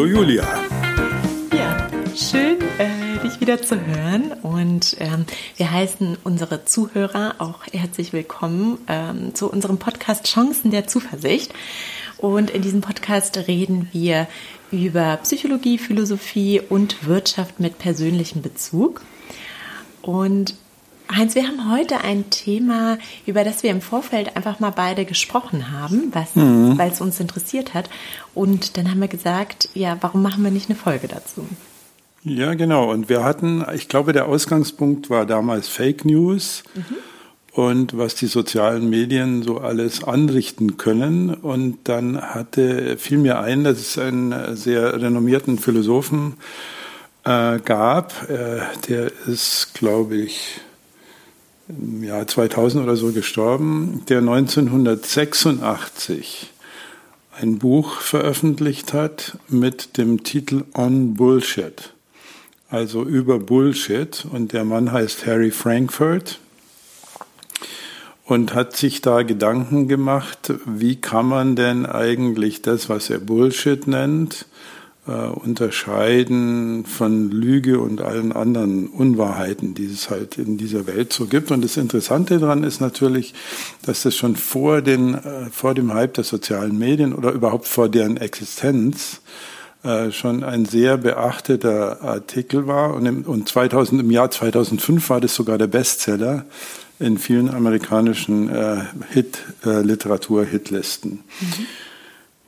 Hallo 0.00 0.12
Julia. 0.12 0.48
Ja, 1.52 1.90
schön, 2.16 2.56
äh, 2.78 3.18
dich 3.22 3.38
wieder 3.38 3.60
zu 3.60 3.78
hören. 3.84 4.32
Und 4.42 4.96
ähm, 4.98 5.26
wir 5.58 5.70
heißen 5.70 6.16
unsere 6.24 6.64
Zuhörer 6.64 7.34
auch 7.36 7.66
herzlich 7.70 8.14
willkommen 8.14 8.78
ähm, 8.88 9.34
zu 9.34 9.52
unserem 9.52 9.76
Podcast 9.76 10.24
Chancen 10.24 10.70
der 10.70 10.86
Zuversicht. 10.86 11.52
Und 12.16 12.48
in 12.48 12.62
diesem 12.62 12.80
Podcast 12.80 13.46
reden 13.46 13.90
wir 13.92 14.26
über 14.70 15.18
Psychologie, 15.18 15.76
Philosophie 15.76 16.62
und 16.66 17.06
Wirtschaft 17.06 17.60
mit 17.60 17.76
persönlichem 17.76 18.40
Bezug. 18.40 19.02
Und 20.00 20.54
Heinz, 21.14 21.34
wir 21.34 21.46
haben 21.46 21.70
heute 21.72 22.02
ein 22.02 22.30
Thema, 22.30 22.98
über 23.26 23.42
das 23.42 23.62
wir 23.62 23.70
im 23.70 23.80
Vorfeld 23.80 24.36
einfach 24.36 24.60
mal 24.60 24.70
beide 24.70 25.04
gesprochen 25.04 25.72
haben, 25.72 26.12
mhm. 26.34 26.78
weil 26.78 26.90
es 26.90 27.00
uns 27.00 27.18
interessiert 27.18 27.74
hat. 27.74 27.90
Und 28.34 28.76
dann 28.76 28.90
haben 28.90 29.00
wir 29.00 29.08
gesagt, 29.08 29.68
ja, 29.74 29.96
warum 30.00 30.22
machen 30.22 30.44
wir 30.44 30.50
nicht 30.50 30.68
eine 30.68 30.78
Folge 30.78 31.08
dazu? 31.08 31.46
Ja, 32.22 32.54
genau. 32.54 32.90
Und 32.90 33.08
wir 33.08 33.24
hatten, 33.24 33.64
ich 33.74 33.88
glaube, 33.88 34.12
der 34.12 34.28
Ausgangspunkt 34.28 35.10
war 35.10 35.26
damals 35.26 35.68
Fake 35.68 36.04
News. 36.04 36.62
Mhm 36.74 36.96
und 37.52 37.98
was 37.98 38.14
die 38.14 38.26
sozialen 38.26 38.88
Medien 38.90 39.42
so 39.42 39.58
alles 39.58 40.04
anrichten 40.04 40.76
können. 40.76 41.34
Und 41.34 41.78
dann 41.88 42.20
hatte, 42.20 42.96
fiel 42.96 43.18
mir 43.18 43.40
ein, 43.40 43.64
dass 43.64 43.78
es 43.78 43.98
einen 43.98 44.56
sehr 44.56 45.00
renommierten 45.00 45.58
Philosophen 45.58 46.34
äh, 47.24 47.58
gab. 47.58 48.30
Äh, 48.30 48.60
der 48.88 49.10
ist, 49.26 49.74
glaube 49.74 50.16
ich, 50.16 50.60
im 51.78 52.02
Jahr 52.02 52.26
2000 52.26 52.82
oder 52.82 52.96
so 52.96 53.12
gestorben, 53.12 54.02
der 54.08 54.18
1986 54.18 56.50
ein 57.40 57.58
Buch 57.58 58.00
veröffentlicht 58.00 58.92
hat 58.92 59.38
mit 59.48 59.96
dem 59.96 60.24
Titel 60.24 60.64
On 60.74 61.14
Bullshit, 61.14 61.92
also 62.68 63.04
über 63.04 63.38
Bullshit. 63.38 64.26
Und 64.30 64.52
der 64.52 64.64
Mann 64.64 64.92
heißt 64.92 65.26
Harry 65.26 65.50
Frankfurt 65.50 66.38
und 68.24 68.54
hat 68.54 68.76
sich 68.76 69.00
da 69.00 69.22
Gedanken 69.22 69.88
gemacht, 69.88 70.52
wie 70.66 70.96
kann 70.96 71.26
man 71.26 71.56
denn 71.56 71.86
eigentlich 71.86 72.62
das, 72.62 72.88
was 72.88 73.10
er 73.10 73.18
Bullshit 73.18 73.86
nennt, 73.86 74.46
äh, 75.06 75.12
unterscheiden 75.12 76.84
von 76.84 77.30
Lüge 77.30 77.80
und 77.80 78.00
allen 78.00 78.32
anderen 78.32 78.86
Unwahrheiten, 78.88 79.74
die 79.74 79.86
es 79.86 80.10
halt 80.10 80.38
in 80.38 80.58
dieser 80.58 80.86
Welt 80.86 81.12
so 81.12 81.26
gibt. 81.26 81.50
Und 81.50 81.64
das 81.64 81.76
Interessante 81.76 82.38
daran 82.38 82.64
ist 82.64 82.80
natürlich, 82.80 83.34
dass 83.82 84.02
das 84.02 84.16
schon 84.16 84.36
vor, 84.36 84.82
den, 84.82 85.14
äh, 85.14 85.46
vor 85.50 85.74
dem 85.74 85.94
Hype 85.94 86.14
der 86.14 86.24
sozialen 86.24 86.78
Medien 86.78 87.14
oder 87.14 87.32
überhaupt 87.32 87.66
vor 87.66 87.88
deren 87.88 88.16
Existenz 88.18 89.20
äh, 89.82 90.12
schon 90.12 90.44
ein 90.44 90.66
sehr 90.66 90.98
beachteter 90.98 92.02
Artikel 92.02 92.66
war. 92.66 92.94
Und 92.94 93.06
im, 93.06 93.22
und 93.22 93.48
2000, 93.48 94.02
im 94.02 94.10
Jahr 94.10 94.30
2005 94.30 95.08
war 95.08 95.20
das 95.20 95.34
sogar 95.34 95.56
der 95.56 95.68
Bestseller 95.68 96.44
in 96.98 97.16
vielen 97.16 97.48
amerikanischen 97.48 98.50
äh, 98.50 98.82
Hit-Literatur, 99.10 100.44
äh. 100.44 101.24
Mhm. 101.40 101.66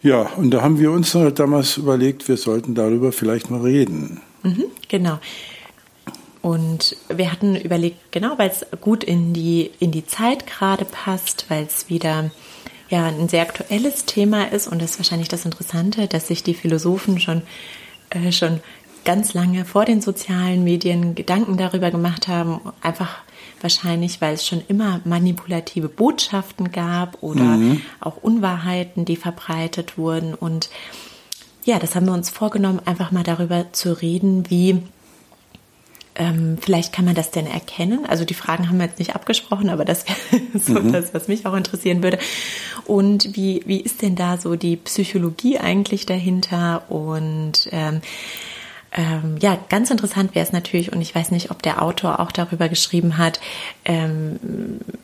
Ja, 0.03 0.23
und 0.37 0.51
da 0.51 0.63
haben 0.63 0.79
wir 0.79 0.91
uns 0.91 1.15
halt 1.15 1.39
damals 1.39 1.77
überlegt, 1.77 2.29
wir 2.29 2.37
sollten 2.37 2.75
darüber 2.75 3.13
vielleicht 3.13 3.51
mal 3.51 3.61
reden. 3.61 4.21
Mhm, 4.43 4.65
genau. 4.89 5.19
Und 6.43 6.97
wir 7.09 7.31
hatten 7.31 7.55
überlegt, 7.55 8.11
genau, 8.11 8.37
weil 8.37 8.51
es 8.51 8.67
gut 8.81 9.05
in 9.05 9.33
die, 9.33 9.71
in 9.79 9.93
die 9.93 10.05
Zeit 10.05 10.49
gerade 10.49 10.85
passt, 10.85 11.47
weil 11.49 11.65
es 11.65 11.89
wieder 11.89 12.33
ja, 12.89 13.07
ein 13.07 13.29
sehr 13.29 13.43
aktuelles 13.43 14.05
Thema 14.05 14.53
ist 14.53 14.67
und 14.67 14.83
das 14.83 14.93
ist 14.93 14.99
wahrscheinlich 14.99 15.29
das 15.29 15.45
Interessante, 15.45 16.09
dass 16.09 16.27
sich 16.27 16.43
die 16.43 16.53
Philosophen 16.53 17.21
schon, 17.21 17.43
äh, 18.11 18.33
schon 18.33 18.61
ganz 19.05 19.35
lange 19.35 19.65
vor 19.65 19.85
den 19.85 20.03
sozialen 20.03 20.65
Medien 20.65 21.15
Gedanken 21.15 21.57
darüber 21.57 21.91
gemacht 21.91 22.29
haben, 22.29 22.61
einfach 22.83 23.21
Wahrscheinlich, 23.61 24.21
weil 24.21 24.35
es 24.35 24.47
schon 24.47 24.63
immer 24.69 25.01
manipulative 25.05 25.89
Botschaften 25.89 26.73
gab 26.73 27.23
oder 27.23 27.43
mhm. 27.43 27.81
auch 28.01 28.17
Unwahrheiten, 28.17 29.05
die 29.05 29.17
verbreitet 29.17 29.97
wurden. 29.97 30.35
Und 30.35 30.69
ja, 31.65 31.79
das 31.79 31.95
haben 31.95 32.07
wir 32.07 32.13
uns 32.13 32.31
vorgenommen, 32.31 32.81
einfach 32.85 33.13
mal 33.13 33.23
darüber 33.23 33.73
zu 33.73 33.93
reden, 34.01 34.51
wie 34.51 34.83
ähm, 36.15 36.59
vielleicht 36.61 36.93
kann 36.93 37.05
man 37.05 37.15
das 37.15 37.31
denn 37.31 37.47
erkennen. 37.47 38.05
Also 38.07 38.25
die 38.25 38.35
Fragen 38.35 38.69
haben 38.69 38.79
wir 38.79 38.87
jetzt 38.87 38.99
nicht 38.99 39.15
abgesprochen, 39.15 39.71
aber 39.71 39.85
das 39.85 40.05
wäre 40.07 40.43
so 40.59 40.75
mhm. 40.75 40.93
das, 40.93 41.15
was 41.15 41.29
mich 41.29 41.47
auch 41.47 41.55
interessieren 41.55 42.03
würde. 42.03 42.19
Und 42.85 43.37
wie, 43.37 43.63
wie 43.67 43.81
ist 43.81 44.03
denn 44.03 44.17
da 44.17 44.37
so 44.37 44.57
die 44.57 44.77
Psychologie 44.77 45.59
eigentlich 45.59 46.05
dahinter? 46.05 46.91
Und 46.91 47.69
ähm, 47.73 48.03
ähm, 48.95 49.37
ja, 49.41 49.59
ganz 49.69 49.91
interessant 49.91 50.35
wäre 50.35 50.45
es 50.45 50.53
natürlich, 50.53 50.93
und 50.93 51.01
ich 51.01 51.15
weiß 51.15 51.31
nicht, 51.31 51.51
ob 51.51 51.63
der 51.63 51.83
Autor 51.83 52.21
auch 52.21 52.31
darüber 52.31 52.69
geschrieben 52.69 53.17
hat, 53.17 53.41
ähm, 53.85 54.39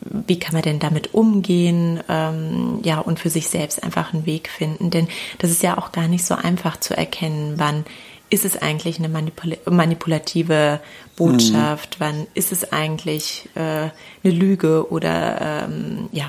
wie 0.00 0.38
kann 0.38 0.52
man 0.52 0.62
denn 0.62 0.78
damit 0.78 1.14
umgehen, 1.14 2.00
ähm, 2.08 2.80
ja, 2.82 2.98
und 2.98 3.18
für 3.18 3.30
sich 3.30 3.48
selbst 3.48 3.82
einfach 3.82 4.12
einen 4.12 4.26
Weg 4.26 4.48
finden. 4.48 4.90
Denn 4.90 5.08
das 5.38 5.50
ist 5.50 5.62
ja 5.62 5.78
auch 5.78 5.92
gar 5.92 6.06
nicht 6.06 6.24
so 6.24 6.34
einfach 6.34 6.78
zu 6.78 6.96
erkennen, 6.96 7.54
wann 7.56 7.84
ist 8.30 8.44
es 8.44 8.60
eigentlich 8.60 8.98
eine 8.98 9.08
manipul 9.08 9.56
manipulative 9.64 10.80
Botschaft, 11.16 11.98
mhm. 11.98 12.04
wann 12.04 12.26
ist 12.34 12.52
es 12.52 12.72
eigentlich 12.72 13.48
äh, 13.54 13.60
eine 13.60 13.92
Lüge 14.22 14.90
oder 14.90 15.64
ähm, 15.64 16.08
ja. 16.12 16.28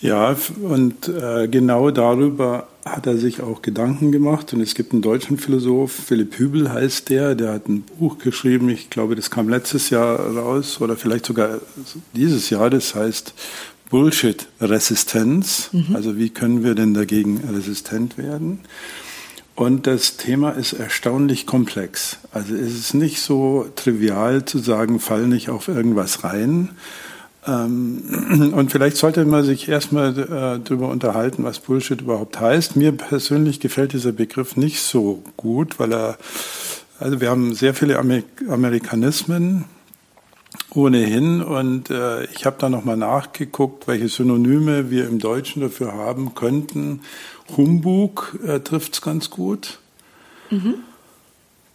Ja, 0.00 0.34
und 0.62 1.08
äh, 1.08 1.46
genau 1.48 1.90
darüber 1.90 2.68
hat 2.84 3.06
er 3.06 3.18
sich 3.18 3.42
auch 3.42 3.60
Gedanken 3.60 4.12
gemacht. 4.12 4.52
Und 4.54 4.60
es 4.62 4.74
gibt 4.74 4.92
einen 4.92 5.02
deutschen 5.02 5.36
Philosoph, 5.36 5.92
Philipp 5.92 6.38
Hübel 6.38 6.72
heißt 6.72 7.10
der, 7.10 7.34
der 7.34 7.52
hat 7.52 7.68
ein 7.68 7.82
Buch 7.82 8.18
geschrieben, 8.18 8.70
ich 8.70 8.88
glaube, 8.88 9.14
das 9.14 9.30
kam 9.30 9.48
letztes 9.48 9.90
Jahr 9.90 10.18
raus 10.36 10.80
oder 10.80 10.96
vielleicht 10.96 11.26
sogar 11.26 11.60
dieses 12.14 12.48
Jahr, 12.48 12.70
das 12.70 12.94
heißt 12.94 13.34
Bullshit-Resistenz. 13.90 15.70
Mhm. 15.72 15.94
Also 15.94 16.16
wie 16.16 16.30
können 16.30 16.64
wir 16.64 16.74
denn 16.74 16.94
dagegen 16.94 17.42
resistent 17.52 18.16
werden? 18.16 18.60
Und 19.54 19.86
das 19.86 20.16
Thema 20.16 20.52
ist 20.52 20.72
erstaunlich 20.72 21.44
komplex. 21.44 22.16
Also 22.32 22.54
es 22.54 22.72
ist 22.72 22.94
nicht 22.94 23.20
so 23.20 23.66
trivial 23.76 24.46
zu 24.46 24.58
sagen, 24.58 25.00
fall 25.00 25.26
nicht 25.26 25.50
auf 25.50 25.68
irgendwas 25.68 26.24
rein, 26.24 26.70
und 27.46 28.68
vielleicht 28.70 28.96
sollte 28.96 29.24
man 29.24 29.44
sich 29.44 29.68
erstmal 29.68 30.18
äh, 30.18 30.60
darüber 30.62 30.88
unterhalten, 30.88 31.44
was 31.44 31.60
Bullshit 31.60 32.00
überhaupt 32.00 32.38
heißt. 32.38 32.76
Mir 32.76 32.92
persönlich 32.92 33.60
gefällt 33.60 33.92
dieser 33.92 34.12
Begriff 34.12 34.56
nicht 34.56 34.82
so 34.82 35.22
gut, 35.36 35.78
weil 35.78 35.92
er, 35.92 36.18
also 36.98 37.20
wir 37.20 37.30
haben 37.30 37.54
sehr 37.54 37.74
viele 37.74 37.98
Amerikanismen 37.98 39.64
ohnehin 40.74 41.42
und 41.42 41.90
äh, 41.90 42.24
ich 42.26 42.44
habe 42.44 42.56
da 42.58 42.68
nochmal 42.68 42.96
nachgeguckt, 42.96 43.88
welche 43.88 44.08
Synonyme 44.08 44.90
wir 44.90 45.08
im 45.08 45.18
Deutschen 45.18 45.62
dafür 45.62 45.94
haben 45.94 46.34
könnten. 46.34 47.00
Humbug 47.56 48.38
äh, 48.46 48.60
trifft 48.60 48.94
es 48.94 49.02
ganz 49.02 49.30
gut. 49.30 49.78
Mhm 50.50 50.84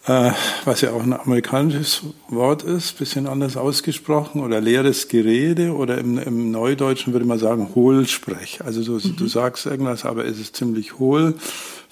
äh, 0.07 0.31
was 0.65 0.81
ja 0.81 0.91
auch 0.91 1.01
ein 1.01 1.13
amerikanisches 1.13 2.01
Wort 2.29 2.63
ist, 2.63 2.97
bisschen 2.99 3.27
anders 3.27 3.57
ausgesprochen, 3.57 4.41
oder 4.41 4.61
leeres 4.61 5.07
Gerede, 5.07 5.73
oder 5.73 5.97
im, 5.97 6.17
im 6.17 6.51
Neudeutschen 6.51 7.13
würde 7.13 7.25
man 7.25 7.39
sagen 7.39 7.69
Hohlsprech. 7.73 8.59
Also 8.63 8.83
du, 8.83 9.07
mhm. 9.07 9.15
du 9.15 9.27
sagst 9.27 9.65
irgendwas, 9.65 10.05
aber 10.05 10.25
es 10.25 10.39
ist 10.39 10.55
ziemlich 10.55 10.99
hohl. 10.99 11.35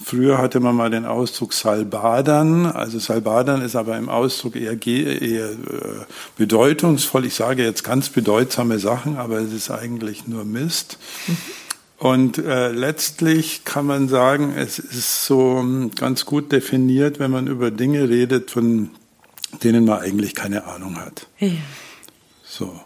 Früher 0.03 0.37
hatte 0.37 0.59
man 0.59 0.75
mal 0.75 0.89
den 0.89 1.05
Ausdruck 1.05 1.53
Salbadern. 1.53 2.65
Also 2.65 2.99
Salbadern 2.99 3.61
ist 3.61 3.75
aber 3.75 3.97
im 3.97 4.09
Ausdruck 4.09 4.55
eher, 4.55 4.77
eher 4.85 5.51
äh, 5.51 5.55
bedeutungsvoll. 6.37 7.25
Ich 7.25 7.35
sage 7.35 7.63
jetzt 7.63 7.83
ganz 7.83 8.09
bedeutsame 8.09 8.79
Sachen, 8.79 9.17
aber 9.17 9.39
es 9.39 9.53
ist 9.53 9.71
eigentlich 9.71 10.27
nur 10.27 10.45
Mist. 10.45 10.97
Mhm. 11.27 11.37
Und 12.03 12.37
äh, 12.37 12.69
letztlich 12.69 13.63
kann 13.63 13.85
man 13.85 14.09
sagen, 14.09 14.53
es 14.57 14.77
ist 14.77 15.23
so 15.23 15.59
hm, 15.59 15.91
ganz 15.95 16.25
gut 16.25 16.51
definiert, 16.51 17.17
wenn 17.17 17.31
man 17.31 17.47
über 17.47 17.71
Dinge 17.71 18.09
redet, 18.09 18.51
von 18.51 18.89
denen 19.63 19.85
man 19.85 20.01
eigentlich 20.01 20.35
keine 20.35 20.65
Ahnung 20.65 20.99
hat. 20.99 21.27
Ja. 21.39 21.51
So. 22.43 22.77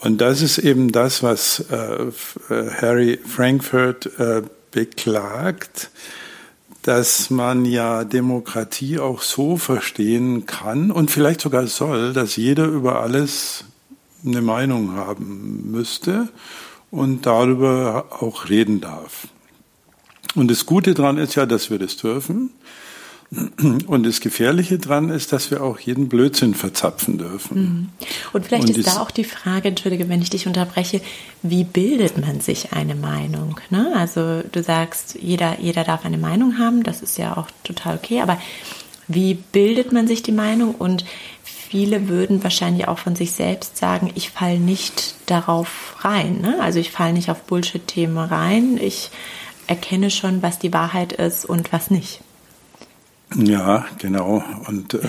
Und 0.00 0.20
das 0.20 0.42
ist 0.42 0.58
eben 0.58 0.90
das, 0.90 1.22
was 1.22 1.66
äh, 1.70 2.06
äh, 2.52 2.70
Harry 2.80 3.20
Frankfurt 3.24 4.06
äh, 4.18 4.42
beklagt, 4.72 5.92
dass 6.82 7.30
man 7.30 7.64
ja 7.64 8.02
Demokratie 8.02 8.98
auch 8.98 9.22
so 9.22 9.56
verstehen 9.56 10.46
kann 10.46 10.90
und 10.90 11.12
vielleicht 11.12 11.42
sogar 11.42 11.68
soll, 11.68 12.12
dass 12.12 12.34
jeder 12.34 12.64
über 12.64 13.02
alles 13.02 13.66
eine 14.26 14.42
Meinung 14.42 14.96
haben 14.96 15.70
müsste 15.70 16.28
und 16.92 17.26
darüber 17.26 18.06
auch 18.20 18.48
reden 18.48 18.80
darf. 18.80 19.26
Und 20.36 20.50
das 20.50 20.66
Gute 20.66 20.94
daran 20.94 21.18
ist 21.18 21.34
ja, 21.34 21.46
dass 21.46 21.70
wir 21.70 21.80
das 21.80 21.96
dürfen. 21.96 22.50
Und 23.86 24.04
das 24.04 24.20
Gefährliche 24.20 24.78
dran 24.78 25.08
ist, 25.08 25.32
dass 25.32 25.50
wir 25.50 25.62
auch 25.62 25.78
jeden 25.78 26.10
Blödsinn 26.10 26.52
verzapfen 26.52 27.16
dürfen. 27.16 27.58
Mhm. 27.58 27.88
Und 28.34 28.44
vielleicht 28.44 28.68
Und 28.68 28.76
ist 28.76 28.88
da 28.88 29.00
auch 29.00 29.10
die 29.10 29.24
Frage, 29.24 29.68
entschuldige, 29.68 30.10
wenn 30.10 30.20
ich 30.20 30.28
dich 30.28 30.46
unterbreche, 30.46 31.00
wie 31.42 31.64
bildet 31.64 32.18
man 32.18 32.40
sich 32.42 32.74
eine 32.74 32.94
Meinung? 32.94 33.58
Ne? 33.70 33.90
Also 33.96 34.42
du 34.52 34.62
sagst, 34.62 35.16
jeder, 35.18 35.58
jeder 35.60 35.82
darf 35.82 36.04
eine 36.04 36.18
Meinung 36.18 36.58
haben, 36.58 36.82
das 36.82 37.00
ist 37.00 37.16
ja 37.16 37.38
auch 37.38 37.48
total 37.64 37.96
okay, 37.96 38.20
aber 38.20 38.38
wie 39.08 39.34
bildet 39.34 39.92
man 39.92 40.06
sich 40.06 40.22
die 40.22 40.32
Meinung? 40.32 40.74
Und 40.74 41.06
viele 41.72 42.06
würden 42.06 42.44
wahrscheinlich 42.44 42.86
auch 42.86 42.98
von 42.98 43.16
sich 43.16 43.32
selbst 43.32 43.78
sagen, 43.78 44.12
ich 44.14 44.28
falle 44.28 44.58
nicht 44.58 45.14
darauf 45.24 45.96
rein. 46.00 46.42
Ne? 46.42 46.58
Also 46.60 46.78
ich 46.78 46.90
falle 46.90 47.14
nicht 47.14 47.30
auf 47.30 47.44
Bullshit-Themen 47.44 48.18
rein. 48.18 48.78
Ich 48.78 49.10
erkenne 49.68 50.10
schon, 50.10 50.42
was 50.42 50.58
die 50.58 50.74
Wahrheit 50.74 51.14
ist 51.14 51.46
und 51.46 51.72
was 51.72 51.90
nicht. 51.90 52.20
Ja, 53.34 53.86
genau. 53.96 54.44
Und, 54.68 54.92
äh, 54.92 55.08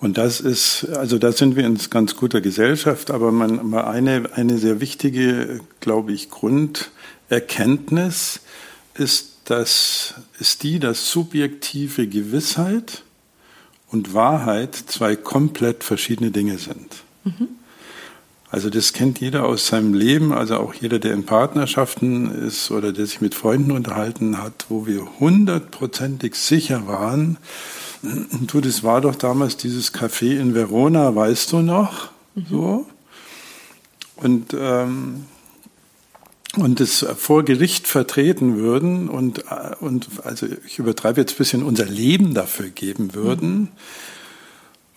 und 0.00 0.18
das 0.18 0.40
ist, 0.40 0.86
also 0.90 1.16
da 1.16 1.32
sind 1.32 1.56
wir 1.56 1.64
in 1.64 1.78
ganz 1.88 2.14
guter 2.14 2.42
Gesellschaft, 2.42 3.10
aber 3.10 3.32
man, 3.32 3.72
eine, 3.72 4.32
eine 4.34 4.58
sehr 4.58 4.82
wichtige, 4.82 5.60
glaube 5.80 6.12
ich, 6.12 6.28
Grunderkenntnis 6.28 8.40
ist, 8.92 9.38
dass, 9.46 10.12
ist 10.38 10.62
die, 10.62 10.78
dass 10.78 11.10
subjektive 11.10 12.06
Gewissheit 12.06 13.02
und 13.94 14.12
Wahrheit 14.12 14.74
zwei 14.74 15.14
komplett 15.14 15.84
verschiedene 15.84 16.32
Dinge 16.32 16.58
sind. 16.58 17.04
Mhm. 17.22 17.48
Also 18.50 18.68
das 18.68 18.92
kennt 18.92 19.20
jeder 19.20 19.44
aus 19.46 19.68
seinem 19.68 19.94
Leben, 19.94 20.32
also 20.32 20.56
auch 20.56 20.74
jeder, 20.74 20.98
der 20.98 21.12
in 21.12 21.24
Partnerschaften 21.24 22.28
ist 22.30 22.72
oder 22.72 22.92
der 22.92 23.06
sich 23.06 23.20
mit 23.20 23.36
Freunden 23.36 23.70
unterhalten 23.70 24.42
hat, 24.42 24.66
wo 24.68 24.86
wir 24.86 25.06
hundertprozentig 25.20 26.34
sicher 26.34 26.88
waren, 26.88 27.38
du, 28.02 28.60
das 28.60 28.82
war 28.82 29.00
doch 29.00 29.14
damals 29.14 29.56
dieses 29.56 29.94
Café 29.94 30.38
in 30.40 30.56
Verona, 30.56 31.14
weißt 31.14 31.52
du 31.52 31.58
noch? 31.58 32.10
Mhm. 32.34 32.46
So. 32.50 32.86
Und, 34.16 34.56
ähm, 34.58 35.24
und 36.56 36.80
das 36.80 37.06
vor 37.16 37.44
Gericht 37.44 37.86
vertreten 37.86 38.56
würden 38.56 39.08
und, 39.08 39.44
und 39.80 40.08
also 40.24 40.46
ich 40.66 40.78
übertreibe 40.78 41.20
jetzt 41.20 41.34
ein 41.34 41.38
bisschen, 41.38 41.62
unser 41.62 41.86
Leben 41.86 42.34
dafür 42.34 42.68
geben 42.68 43.14
würden. 43.14 43.60
Mhm 43.60 43.68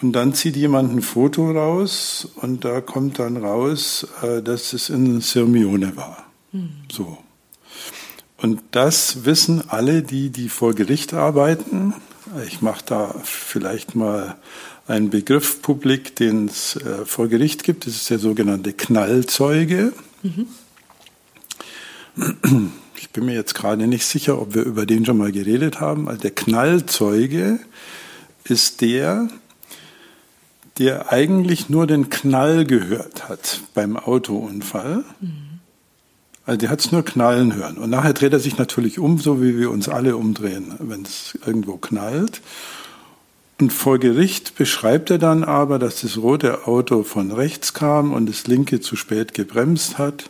und 0.01 0.13
dann 0.13 0.33
zieht 0.33 0.56
jemand 0.56 0.94
ein 0.94 1.01
Foto 1.01 1.51
raus 1.51 2.27
und 2.36 2.65
da 2.65 2.81
kommt 2.81 3.19
dann 3.19 3.38
raus, 3.38 4.07
äh, 4.21 4.44
dass 4.44 4.74
es 4.74 4.89
in 4.89 5.21
Sirmione 5.21 5.95
war. 5.98 6.25
Mhm. 6.51 6.69
So. 6.92 7.18
Und 8.38 8.62
das 8.71 9.25
wissen 9.25 9.63
alle, 9.69 10.03
die, 10.03 10.30
die 10.30 10.50
vor 10.50 10.75
Gericht 10.75 11.15
arbeiten. 11.15 11.95
Ich 12.45 12.62
mache 12.62 12.83
da 12.86 13.15
vielleicht 13.24 13.95
mal 13.95 14.36
einen 14.88 15.10
Begriff 15.10 15.63
publik, 15.63 16.15
den 16.15 16.45
es 16.45 16.75
äh, 16.75 17.03
vor 17.06 17.27
Gericht 17.27 17.63
gibt. 17.63 17.88
Das 17.88 17.95
ist 17.95 18.10
der 18.12 18.19
sogenannte 18.19 18.74
Knallzeuge. 18.74 19.94
Mhm. 20.21 20.48
Ich 23.00 23.12
bin 23.12 23.25
mir 23.25 23.36
jetzt 23.36 23.54
gerade 23.54 23.86
nicht 23.86 24.08
sicher, 24.08 24.42
ob 24.42 24.56
wir 24.56 24.64
über 24.64 24.88
den 24.88 25.06
schon 25.06 25.19
mal 25.19 25.31
geredet 25.31 25.80
haben. 25.80 26.10
Also 26.10 26.22
der 26.22 26.31
Knallzeuge 26.31 27.60
ist 28.44 28.81
der, 28.81 29.28
der 30.80 31.12
eigentlich 31.12 31.69
nur 31.69 31.86
den 31.86 32.10
Knall 32.10 32.66
gehört 32.66 33.30
hat 33.30 33.62
beim 33.75 33.98
Autounfall. 33.98 35.04
Mhm. 35.22 35.48
Also 36.48 36.58
der 36.58 36.69
hat 36.69 36.80
es 36.80 36.92
nur 36.92 37.04
knallen 37.04 37.56
hören. 37.56 37.78
Und 37.78 37.90
nachher 37.90 38.14
dreht 38.14 38.34
er 38.34 38.40
sich 38.40 38.58
natürlich 38.58 39.00
um, 39.00 39.20
so 39.20 39.42
wie 39.42 39.58
wir 39.60 39.70
uns 39.70 39.90
alle 39.90 40.16
umdrehen, 40.16 40.74
wenn 40.80 41.04
es 41.04 41.38
irgendwo 41.46 41.78
knallt. 41.78 42.42
Und 43.60 43.74
vor 43.74 44.00
Gericht 44.00 44.56
beschreibt 44.56 45.10
er 45.10 45.18
dann 45.18 45.44
aber, 45.44 45.78
dass 45.78 46.02
das 46.02 46.18
rote 46.18 46.68
Auto 46.68 47.04
von 47.04 47.31
rechts 47.31 47.74
kam 47.74 48.13
und 48.13 48.30
das 48.30 48.48
linke 48.48 48.80
zu 48.80 48.96
spät 48.96 49.34
gebremst 49.34 49.98
hat. 49.98 50.30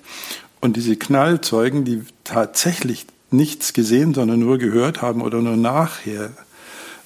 Und 0.59 0.75
diese 0.75 0.95
Knallzeugen, 0.95 1.86
die 1.86 2.01
tatsächlich 2.24 3.06
nichts 3.30 3.74
gesehen, 3.74 4.13
sondern 4.13 4.39
nur 4.39 4.57
gehört 4.57 5.01
haben 5.01 5.21
oder 5.21 5.42
nur 5.42 5.57
nachher 5.57 6.31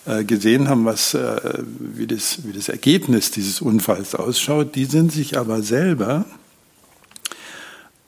äh, 0.05 0.23
gesehen 0.23 0.69
haben, 0.69 0.85
was, 0.85 1.13
äh, 1.13 1.63
wie, 1.79 2.07
das, 2.07 2.45
wie 2.45 2.53
das 2.53 2.69
Ergebnis 2.69 3.31
dieses 3.31 3.61
Unfalls 3.61 4.15
ausschaut, 4.15 4.75
die 4.75 4.85
sind 4.85 5.11
sich 5.11 5.37
aber 5.37 5.61
selber 5.61 6.25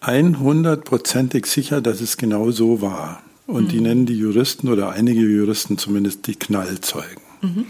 100%ig 0.02 1.46
sicher, 1.46 1.82
dass 1.82 2.02
es 2.02 2.18
genau 2.18 2.52
so 2.52 2.82
war. 2.82 3.22
Und 3.48 3.66
mhm. 3.66 3.70
die 3.70 3.82
nennen 3.82 4.06
die 4.06 4.18
Juristen 4.18 4.70
oder 4.70 4.92
einige 4.92 5.22
Juristen 5.22 5.78
zumindest 5.78 6.28
die 6.28 6.36
Knallzeugen. 6.36 7.22
Mhm. 7.44 7.66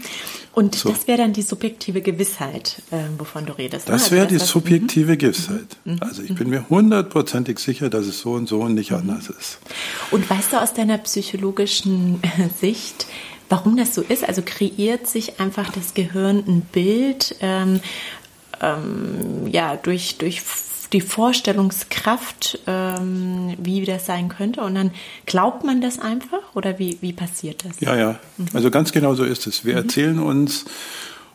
Und 0.52 0.76
so. 0.76 0.88
das 0.88 1.06
wäre 1.08 1.18
dann 1.18 1.32
die 1.32 1.42
subjektive 1.42 2.00
Gewissheit, 2.00 2.80
äh, 2.90 2.96
wovon 3.18 3.44
du 3.44 3.52
redest. 3.52 3.88
Ne? 3.88 3.94
Das 3.94 4.04
also 4.04 4.16
wäre 4.16 4.26
die 4.26 4.38
subjektive 4.38 5.12
mhm. 5.12 5.18
Gewissheit. 5.18 5.76
Mhm. 5.84 5.98
Also 6.00 6.22
ich 6.22 6.34
bin 6.34 6.48
mir 6.48 6.68
hundertprozentig 6.70 7.58
sicher, 7.58 7.90
dass 7.90 8.06
es 8.06 8.20
so 8.20 8.32
und 8.32 8.48
so 8.48 8.60
und 8.60 8.74
nicht 8.74 8.92
mhm. 8.92 8.98
anders 8.98 9.28
ist. 9.28 9.58
Und 10.10 10.28
weißt 10.28 10.52
du 10.52 10.62
aus 10.62 10.72
deiner 10.72 10.98
psychologischen 10.98 12.22
Sicht, 12.60 13.06
warum 13.48 13.76
das 13.76 13.94
so 13.94 14.02
ist. 14.02 14.26
Also 14.26 14.42
kreiert 14.44 15.08
sich 15.08 15.40
einfach 15.40 15.70
das 15.70 15.94
Gehirn 15.94 16.44
ein 16.46 16.60
Bild, 16.60 17.36
ähm, 17.40 17.80
ähm, 18.60 19.48
ja, 19.48 19.76
durch, 19.76 20.18
durch 20.18 20.40
die 20.94 21.00
Vorstellungskraft, 21.00 22.60
ähm, 22.66 23.54
wie 23.58 23.84
das 23.84 24.06
sein 24.06 24.28
könnte. 24.28 24.62
Und 24.62 24.76
dann 24.76 24.92
glaubt 25.26 25.64
man 25.64 25.80
das 25.80 25.98
einfach 25.98 26.54
oder 26.54 26.78
wie, 26.78 26.98
wie 27.00 27.12
passiert 27.12 27.64
das? 27.64 27.80
Ja, 27.80 27.96
ja. 27.96 28.18
Mhm. 28.38 28.46
Also 28.54 28.70
ganz 28.70 28.92
genau 28.92 29.14
so 29.14 29.24
ist 29.24 29.46
es. 29.46 29.64
Wir 29.64 29.74
mhm. 29.74 29.78
erzählen 29.78 30.18
uns 30.20 30.64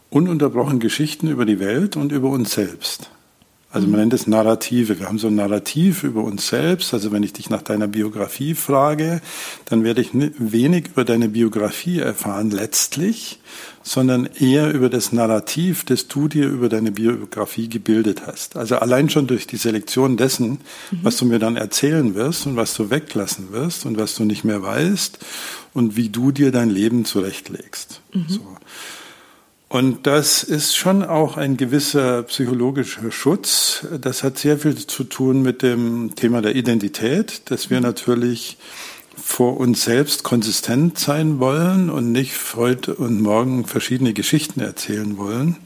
ununterbrochen 0.10 0.80
Geschichten 0.80 1.28
über 1.28 1.46
die 1.46 1.60
Welt 1.60 1.98
und 1.98 2.12
über 2.12 2.30
uns 2.30 2.54
selbst. 2.54 3.12
Also 3.72 3.88
man 3.88 4.00
nennt 4.00 4.14
es 4.14 4.26
Narrative. 4.26 5.00
Wir 5.00 5.06
haben 5.06 5.20
so 5.20 5.28
ein 5.28 5.36
Narrativ 5.36 6.04
über 6.04 6.24
uns 6.24 6.48
selbst. 6.48 6.92
Also 6.94 7.12
wenn 7.12 7.22
ich 7.22 7.34
dich 7.34 7.52
nach 7.52 7.62
deiner 7.62 7.88
Biografie 7.88 8.56
frage, 8.56 9.22
dann 9.66 9.84
werde 9.84 10.02
ich 10.02 10.10
wenig 10.14 10.88
über 10.88 11.06
deine 11.06 11.30
Biografie 11.30 12.00
erfahren 12.00 12.50
letztlich, 12.50 13.40
sondern 13.84 14.26
eher 14.26 14.74
über 14.74 14.90
das 14.90 15.12
Narrativ, 15.12 15.84
das 15.86 16.08
du 16.08 16.28
dir 16.28 16.48
über 16.48 16.68
deine 16.68 16.92
Biografie 16.92 17.70
gebildet 17.70 18.24
hast. 18.26 18.56
Also 18.56 18.78
allein 18.78 19.10
schon 19.10 19.28
durch 19.28 19.46
die 19.46 19.58
Selektion 19.58 20.18
dessen, 20.18 20.60
mhm. 20.90 21.00
was 21.04 21.18
du 21.18 21.26
mir 21.26 21.38
dann 21.38 21.56
erzählen 21.56 22.16
wirst 22.16 22.48
und 22.48 22.56
was 22.56 22.74
du 22.74 22.90
weglassen 22.90 23.52
wirst 23.52 23.86
und 23.86 24.00
was 24.00 24.16
du 24.16 24.26
nicht 24.26 24.44
mehr 24.44 24.64
weißt 24.64 25.20
und 25.76 25.96
wie 25.96 26.10
du 26.10 26.32
dir 26.32 26.52
dein 26.52 26.72
Leben 26.72 27.06
zurechtlegst. 27.06 28.02
Mhm. 28.14 28.26
So. 28.28 28.42
Und 29.70 30.08
das 30.08 30.42
ist 30.42 30.76
schon 30.76 31.04
auch 31.04 31.38
ein 31.38 31.56
gewisser 31.56 32.24
psychologischer 32.24 33.12
Schutz. 33.12 33.86
Das 34.02 34.24
hat 34.24 34.40
sehr 34.40 34.58
viel 34.58 34.76
zu 34.76 35.04
tun 35.04 35.44
mit 35.44 35.62
dem 35.62 36.16
Thema 36.16 36.42
der 36.42 36.56
Identität, 36.56 37.44
dass 37.52 37.70
wir 37.70 37.80
natürlich 37.80 38.58
vor 39.16 39.58
uns 39.58 39.84
selbst 39.84 40.24
konsistent 40.24 40.98
sein 40.98 41.40
wollen 41.40 41.92
und 41.92 42.12
nicht 42.12 42.56
heute 42.56 42.96
und 42.96 43.22
morgen 43.22 43.64
verschiedene 43.66 44.14
Geschichten 44.14 44.60
erzählen 44.60 45.18
wollen. 45.18 45.58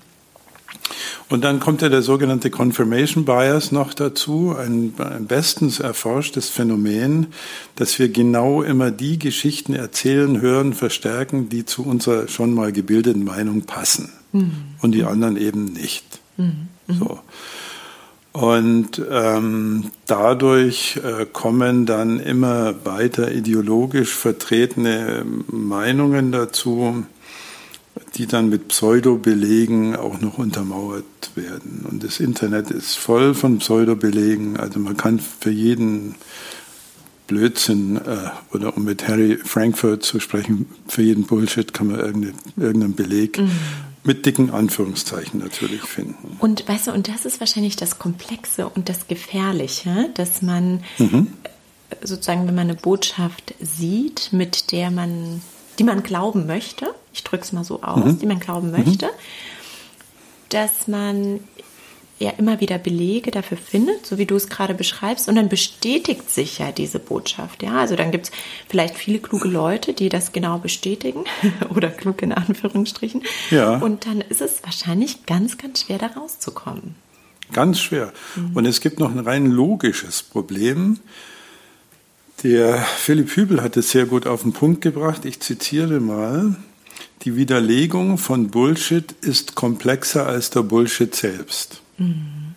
Und 1.29 1.43
dann 1.43 1.59
kommt 1.59 1.81
ja 1.81 1.89
der 1.89 2.01
sogenannte 2.01 2.49
Confirmation 2.49 3.25
Bias 3.25 3.71
noch 3.71 3.93
dazu, 3.93 4.55
ein, 4.57 4.93
ein, 4.97 5.25
bestens 5.25 5.79
erforschtes 5.79 6.49
Phänomen, 6.49 7.27
dass 7.75 7.97
wir 7.99 8.09
genau 8.09 8.61
immer 8.61 8.91
die 8.91 9.17
Geschichten 9.17 9.73
erzählen, 9.73 10.41
hören, 10.41 10.73
verstärken, 10.73 11.49
die 11.49 11.65
zu 11.65 11.85
unserer 11.85 12.27
schon 12.27 12.53
mal 12.53 12.71
gebildeten 12.71 13.23
Meinung 13.23 13.63
passen 13.63 14.11
mhm. 14.31 14.51
und 14.81 14.91
die 14.91 15.03
anderen 15.03 15.37
eben 15.37 15.65
nicht. 15.65 16.19
Mhm. 16.37 16.67
So. 16.87 17.19
Und 18.33 18.99
ähm, 19.11 19.91
dadurch 20.07 20.97
äh, 21.03 21.27
kommen 21.31 21.85
dann 21.85 22.19
immer 22.19 22.83
weiter 22.83 23.31
ideologisch 23.31 24.11
vertretene 24.11 25.23
Meinungen 25.47 26.31
dazu, 26.31 27.05
die 28.15 28.27
dann 28.27 28.49
mit 28.49 28.69
Pseudo-Belegen 28.69 29.95
auch 29.95 30.19
noch 30.19 30.37
untermauert 30.37 31.03
werden. 31.35 31.85
Und 31.89 32.03
das 32.03 32.19
Internet 32.19 32.71
ist 32.71 32.95
voll 32.95 33.33
von 33.33 33.59
Pseudo-Belegen. 33.59 34.57
Also 34.57 34.79
man 34.79 34.97
kann 34.97 35.19
für 35.19 35.51
jeden 35.51 36.15
Blödsinn, 37.27 37.97
äh, 37.97 38.29
oder 38.53 38.75
um 38.75 38.83
mit 38.83 39.07
Harry 39.07 39.37
Frankfurt 39.37 40.03
zu 40.03 40.19
sprechen, 40.19 40.67
für 40.87 41.01
jeden 41.01 41.25
Bullshit 41.25 41.73
kann 41.73 41.87
man 41.87 41.99
irgendeine, 41.99 42.33
irgendeinen 42.57 42.95
Beleg 42.95 43.39
mhm. 43.39 43.51
mit 44.03 44.25
dicken 44.25 44.49
Anführungszeichen 44.49 45.39
natürlich 45.39 45.81
finden. 45.81 46.37
Und 46.39 46.67
weißt 46.67 46.87
du, 46.87 46.91
und 46.91 47.07
das 47.07 47.25
ist 47.25 47.39
wahrscheinlich 47.39 47.75
das 47.75 47.97
Komplexe 47.97 48.67
und 48.67 48.89
das 48.89 49.07
Gefährliche, 49.07 50.09
dass 50.15 50.41
man 50.41 50.83
mhm. 50.97 51.27
sozusagen, 52.03 52.47
wenn 52.47 52.55
man 52.55 52.69
eine 52.69 52.75
Botschaft 52.75 53.53
sieht, 53.61 54.29
mit 54.33 54.71
der 54.71 54.91
man 54.91 55.41
die 55.79 55.83
man 55.83 56.03
glauben 56.03 56.45
möchte, 56.45 56.93
ich 57.13 57.23
drücke 57.23 57.43
es 57.43 57.51
mal 57.51 57.63
so 57.63 57.81
aus, 57.81 58.03
mhm. 58.03 58.19
die 58.19 58.25
man 58.25 58.39
glauben 58.39 58.71
möchte, 58.71 59.05
mhm. 59.05 59.09
dass 60.49 60.87
man 60.87 61.39
ja 62.19 62.31
immer 62.31 62.59
wieder 62.61 62.77
Belege 62.77 63.31
dafür 63.31 63.57
findet, 63.57 64.05
so 64.05 64.17
wie 64.17 64.25
du 64.25 64.35
es 64.35 64.47
gerade 64.47 64.73
beschreibst, 64.73 65.27
und 65.27 65.35
dann 65.35 65.49
bestätigt 65.49 66.29
sich 66.29 66.59
ja 66.59 66.71
diese 66.71 66.99
Botschaft. 66.99 67.63
Ja, 67.63 67.79
also 67.79 67.95
dann 67.95 68.11
gibt 68.11 68.27
es 68.27 68.31
vielleicht 68.69 68.95
viele 68.95 69.19
kluge 69.19 69.47
Leute, 69.47 69.93
die 69.93 70.09
das 70.09 70.31
genau 70.31 70.57
bestätigen 70.59 71.25
oder 71.75 71.89
klug 71.89 72.21
in 72.21 72.31
Anführungsstrichen. 72.31 73.23
Ja. 73.51 73.77
Und 73.77 74.05
dann 74.05 74.21
ist 74.21 74.41
es 74.41 74.63
wahrscheinlich 74.63 75.25
ganz, 75.25 75.57
ganz 75.57 75.81
schwer, 75.81 75.97
da 75.97 76.07
rauszukommen. 76.07 76.95
Ganz 77.51 77.79
schwer. 77.79 78.13
Mhm. 78.35 78.55
Und 78.55 78.65
es 78.65 78.79
gibt 78.79 78.99
noch 78.99 79.11
ein 79.11 79.19
rein 79.19 79.47
logisches 79.47 80.23
Problem. 80.23 80.99
Der 82.43 82.77
Philipp 82.77 83.29
Hübel 83.37 83.61
hat 83.61 83.77
es 83.77 83.91
sehr 83.91 84.05
gut 84.05 84.27
auf 84.27 84.41
den 84.41 84.51
Punkt 84.51 84.81
gebracht. 84.81 85.23
Ich 85.23 85.39
zitiere 85.39 86.01
mal. 86.01 86.57
Die 87.21 87.37
Widerlegung 87.37 88.17
von 88.17 88.49
Bullshit 88.49 89.13
ist 89.21 89.55
komplexer 89.55 90.27
als 90.27 90.49
der 90.49 90.61
Bullshit 90.63 91.15
selbst. 91.15 91.81
Mhm. 91.97 92.55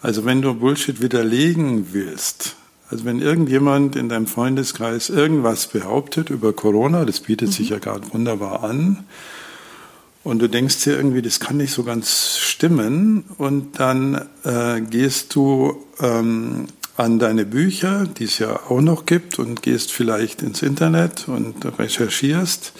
Also 0.00 0.24
wenn 0.24 0.40
du 0.40 0.54
Bullshit 0.54 1.02
widerlegen 1.02 1.92
willst, 1.92 2.54
also 2.88 3.04
wenn 3.04 3.20
irgendjemand 3.20 3.96
in 3.96 4.08
deinem 4.08 4.28
Freundeskreis 4.28 5.10
irgendwas 5.10 5.66
behauptet 5.66 6.30
über 6.30 6.52
Corona, 6.52 7.04
das 7.04 7.18
bietet 7.18 7.48
mhm. 7.48 7.52
sich 7.52 7.70
ja 7.70 7.78
gerade 7.78 8.12
wunderbar 8.12 8.62
an, 8.62 9.04
und 10.22 10.38
du 10.38 10.48
denkst 10.48 10.84
dir 10.84 10.96
irgendwie, 10.96 11.22
das 11.22 11.40
kann 11.40 11.56
nicht 11.56 11.72
so 11.72 11.82
ganz 11.82 12.38
stimmen, 12.38 13.24
und 13.36 13.80
dann 13.80 14.28
äh, 14.44 14.80
gehst 14.80 15.34
du 15.34 15.82
ähm, 15.98 16.66
an 17.00 17.18
deine 17.18 17.46
Bücher, 17.46 18.06
die 18.06 18.24
es 18.24 18.38
ja 18.38 18.60
auch 18.68 18.82
noch 18.82 19.06
gibt, 19.06 19.38
und 19.38 19.62
gehst 19.62 19.90
vielleicht 19.90 20.42
ins 20.42 20.62
Internet 20.62 21.28
und 21.28 21.64
recherchierst, 21.78 22.72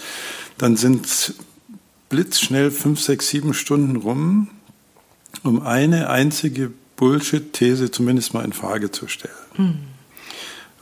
dann 0.59 0.77
sind 0.77 1.35
blitzschnell 2.11 2.71
fünf, 2.71 3.01
sechs, 3.01 3.29
sieben 3.29 3.55
Stunden 3.55 3.97
rum, 3.97 4.49
um 5.43 5.63
eine 5.63 6.11
einzige 6.11 6.71
Bullshit-These 6.97 7.91
zumindest 7.91 8.35
mal 8.35 8.45
in 8.45 8.53
Frage 8.53 8.91
zu 8.91 9.09
stellen. 9.09 9.35
Mhm. 9.57 9.79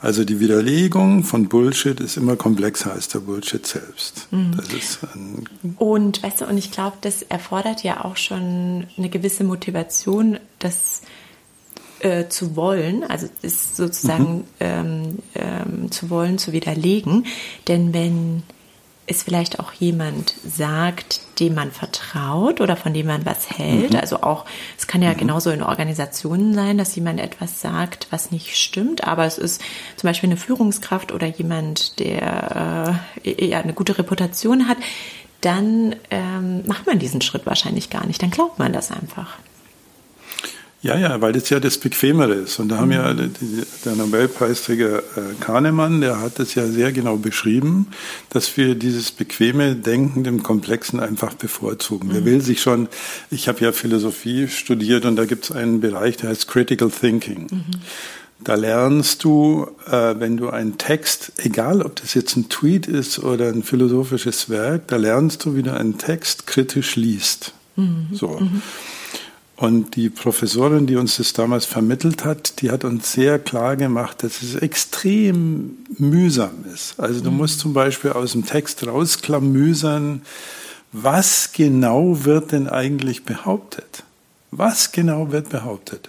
Also 0.00 0.24
die 0.24 0.38
Widerlegung 0.38 1.24
von 1.24 1.48
Bullshit 1.48 1.98
ist 1.98 2.16
immer 2.16 2.36
komplexer 2.36 2.92
als 2.92 3.08
der 3.08 3.18
Bullshit 3.18 3.66
selbst. 3.66 4.28
Mhm. 4.30 5.74
und 5.76 6.22
weißt 6.22 6.40
du, 6.40 6.46
und 6.46 6.56
ich 6.56 6.70
glaube, 6.70 6.96
das 7.00 7.22
erfordert 7.22 7.82
ja 7.82 8.04
auch 8.04 8.16
schon 8.16 8.86
eine 8.96 9.08
gewisse 9.08 9.42
Motivation, 9.42 10.38
das 10.60 11.02
äh, 12.00 12.28
zu 12.28 12.56
wollen, 12.56 13.04
also 13.04 13.28
ist 13.42 13.76
sozusagen 13.76 14.36
mhm. 14.36 14.44
ähm, 14.60 15.18
ähm, 15.34 15.90
zu 15.90 16.10
wollen, 16.10 16.38
zu 16.38 16.52
widerlegen. 16.52 17.26
Denn 17.66 17.92
wenn 17.92 18.42
es 19.08 19.22
vielleicht 19.22 19.58
auch 19.58 19.72
jemand 19.72 20.34
sagt, 20.46 21.20
dem 21.40 21.54
man 21.54 21.72
vertraut 21.72 22.60
oder 22.60 22.76
von 22.76 22.92
dem 22.92 23.06
man 23.06 23.24
was 23.24 23.50
hält. 23.50 23.92
Mhm. 23.92 23.98
Also 23.98 24.22
auch, 24.22 24.44
es 24.76 24.86
kann 24.86 25.02
ja 25.02 25.12
mhm. 25.12 25.16
genauso 25.16 25.50
in 25.50 25.62
Organisationen 25.62 26.54
sein, 26.54 26.78
dass 26.78 26.94
jemand 26.94 27.18
etwas 27.18 27.60
sagt, 27.60 28.06
was 28.10 28.30
nicht 28.30 28.56
stimmt, 28.56 29.04
aber 29.04 29.24
es 29.24 29.38
ist 29.38 29.62
zum 29.96 30.08
Beispiel 30.08 30.28
eine 30.28 30.36
Führungskraft 30.36 31.10
oder 31.10 31.26
jemand, 31.26 31.98
der 31.98 33.00
äh, 33.24 33.46
ja 33.46 33.60
eine 33.60 33.72
gute 33.72 33.96
Reputation 33.96 34.68
hat, 34.68 34.76
dann 35.40 35.96
ähm, 36.10 36.66
macht 36.66 36.86
man 36.86 36.98
diesen 36.98 37.20
Schritt 37.20 37.46
wahrscheinlich 37.46 37.90
gar 37.90 38.06
nicht. 38.06 38.22
Dann 38.22 38.30
glaubt 38.30 38.58
man 38.58 38.72
das 38.72 38.90
einfach. 38.90 39.38
Ja, 40.80 40.96
ja, 40.96 41.20
weil 41.20 41.32
das 41.32 41.50
ja 41.50 41.58
das 41.58 41.76
Bequemere 41.78 42.34
ist. 42.34 42.60
Und 42.60 42.68
da 42.68 42.78
haben 42.78 42.92
ja 42.92 43.12
mhm. 43.12 43.32
der 43.84 43.96
Nobelpreisträger 43.96 44.98
äh, 44.98 45.34
Kahnemann, 45.40 46.00
der 46.00 46.20
hat 46.20 46.38
das 46.38 46.54
ja 46.54 46.66
sehr 46.66 46.92
genau 46.92 47.16
beschrieben, 47.16 47.88
dass 48.30 48.56
wir 48.56 48.76
dieses 48.76 49.10
bequeme 49.10 49.74
Denken 49.74 50.22
dem 50.22 50.44
Komplexen 50.44 51.00
einfach 51.00 51.34
bevorzugen. 51.34 52.08
Mhm. 52.08 52.14
Wer 52.14 52.24
will 52.24 52.40
sich 52.40 52.60
schon, 52.62 52.88
ich 53.30 53.48
habe 53.48 53.60
ja 53.64 53.72
Philosophie 53.72 54.46
studiert 54.46 55.04
und 55.04 55.16
da 55.16 55.24
gibt 55.24 55.46
es 55.46 55.52
einen 55.52 55.80
Bereich, 55.80 56.16
der 56.16 56.30
heißt 56.30 56.46
Critical 56.46 56.90
Thinking. 56.90 57.48
Mhm. 57.50 57.64
Da 58.44 58.54
lernst 58.54 59.24
du, 59.24 59.66
äh, 59.86 60.14
wenn 60.20 60.36
du 60.36 60.50
einen 60.50 60.78
Text, 60.78 61.32
egal 61.38 61.82
ob 61.82 61.96
das 61.96 62.14
jetzt 62.14 62.36
ein 62.36 62.48
Tweet 62.48 62.86
ist 62.86 63.18
oder 63.18 63.48
ein 63.48 63.64
philosophisches 63.64 64.48
Werk, 64.48 64.86
da 64.86 64.96
lernst 64.96 65.44
du, 65.44 65.56
wie 65.56 65.64
du 65.64 65.74
einen 65.74 65.98
Text 65.98 66.46
kritisch 66.46 66.94
liest. 66.94 67.52
Mhm. 67.74 68.06
So. 68.12 68.38
Mhm. 68.38 68.62
Und 69.58 69.96
die 69.96 70.08
Professorin, 70.08 70.86
die 70.86 70.94
uns 70.94 71.16
das 71.16 71.32
damals 71.32 71.64
vermittelt 71.64 72.24
hat, 72.24 72.62
die 72.62 72.70
hat 72.70 72.84
uns 72.84 73.10
sehr 73.10 73.40
klar 73.40 73.74
gemacht, 73.74 74.22
dass 74.22 74.40
es 74.40 74.54
extrem 74.54 75.78
mühsam 75.98 76.64
ist. 76.72 77.00
Also 77.00 77.20
du 77.20 77.32
mhm. 77.32 77.38
musst 77.38 77.58
zum 77.58 77.72
Beispiel 77.72 78.12
aus 78.12 78.32
dem 78.32 78.46
Text 78.46 78.86
rausklamüsern, 78.86 80.22
was 80.92 81.50
genau 81.52 82.24
wird 82.24 82.52
denn 82.52 82.68
eigentlich 82.68 83.24
behauptet? 83.24 84.04
Was 84.52 84.92
genau 84.92 85.32
wird 85.32 85.48
behauptet? 85.48 86.08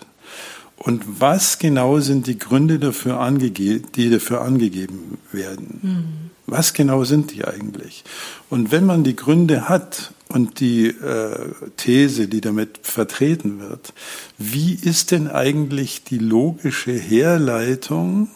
Und 0.78 1.04
was 1.20 1.58
genau 1.58 2.00
sind 2.02 2.28
die 2.28 2.38
Gründe 2.38 2.78
dafür, 2.78 3.32
die 3.32 4.10
dafür 4.12 4.42
angegeben 4.42 5.18
werden? 5.32 5.80
Mhm. 5.82 6.30
Was 6.46 6.74
genau 6.74 7.04
sind 7.04 7.32
die 7.32 7.46
eigentlich? 7.46 8.04
Und 8.52 8.72
wenn 8.72 8.86
man 8.86 9.04
die 9.04 9.16
Gründe 9.16 9.68
hat 9.68 10.14
und 10.32 10.60
die 10.60 10.88
äh, 10.88 11.50
These, 11.78 12.28
die 12.28 12.40
damit 12.40 12.80
vertreten 12.84 13.60
wird, 13.60 13.94
wie 14.38 14.76
ist 14.76 15.12
denn 15.12 15.28
eigentlich 15.28 16.04
die 16.04 16.20
logische 16.20 16.92
Herleitung 16.94 18.30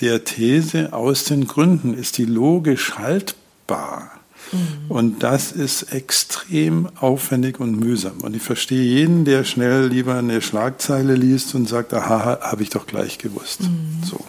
der 0.00 0.24
These 0.24 0.92
aus 0.92 1.24
den 1.24 1.46
Gründen? 1.46 1.94
Ist 1.94 2.16
die 2.18 2.24
logisch 2.24 2.92
haltbar? 2.96 4.12
Mhm. 4.52 4.58
Und 4.88 5.22
das 5.24 5.50
ist 5.50 5.92
extrem 5.92 6.88
aufwendig 6.96 7.58
und 7.58 7.78
mühsam. 7.78 8.18
Und 8.20 8.36
ich 8.36 8.42
verstehe 8.42 8.82
jeden, 8.82 9.24
der 9.24 9.42
schnell 9.42 9.88
lieber 9.88 10.14
eine 10.14 10.40
Schlagzeile 10.40 11.14
liest 11.14 11.54
und 11.56 11.68
sagt, 11.68 11.92
aha, 11.92 12.38
habe 12.40 12.62
ich 12.62 12.70
doch 12.70 12.86
gleich 12.86 13.18
gewusst. 13.18 13.62
Mhm. 13.62 14.02
So. 14.04 14.24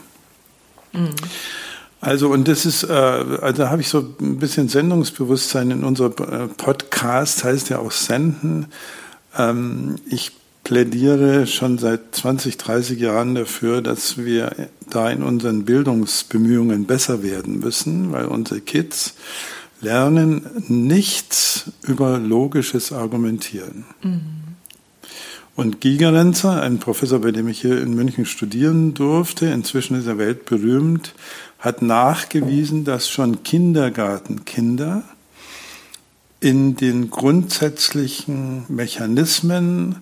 Mhm. 0.93 1.09
Also 2.01 2.29
und 2.29 2.48
das 2.48 2.65
ist, 2.65 2.84
äh, 2.84 2.91
also 2.91 3.70
habe 3.70 3.81
ich 3.81 3.88
so 3.88 4.00
ein 4.20 4.39
bisschen 4.39 4.67
Sendungsbewusstsein 4.67 5.70
in 5.70 5.84
unserem 5.84 6.13
äh, 6.13 6.48
Podcast, 6.48 7.43
heißt 7.43 7.70
ja 7.70 7.77
auch 7.77 7.91
Senden. 7.91 8.65
Ähm, 9.38 9.98
ich 10.10 10.31
plädiere 10.63 11.46
schon 11.46 11.77
seit 11.77 12.15
20, 12.15 12.58
30 12.58 13.00
Jahren 13.00 13.36
dafür, 13.36 13.84
dass 13.84 14.17
wir 14.17 14.70
da 14.89 15.10
in 15.12 15.22
unseren 15.22 15.63
Bildungsbemühungen 15.63 16.86
besser 16.86 17.22
werden 17.22 17.60
müssen, 17.60 18.12
weil 18.12 18.25
unsere 18.25 18.62
Kids 18.62 19.13
lernen 19.79 20.46
nichts 20.67 21.72
über 21.84 22.17
logisches 22.17 22.91
Argumentieren. 22.91 23.86
Mhm. 24.01 24.22
Und 25.55 25.81
Gigerenzer, 25.81 26.62
ein 26.62 26.79
Professor, 26.79 27.20
bei 27.20 27.31
dem 27.31 27.48
ich 27.48 27.62
hier 27.62 27.81
in 27.81 27.93
München 27.93 28.25
studieren 28.25 28.93
durfte, 28.93 29.48
inzwischen 29.48 29.96
ist 29.96 30.08
er 30.08 30.17
weltberühmt, 30.17 31.13
hat 31.61 31.81
nachgewiesen, 31.81 32.83
dass 32.83 33.07
schon 33.07 33.43
Kindergartenkinder 33.43 35.03
in 36.39 36.75
den 36.75 37.11
grundsätzlichen 37.11 38.65
Mechanismen 38.67 39.97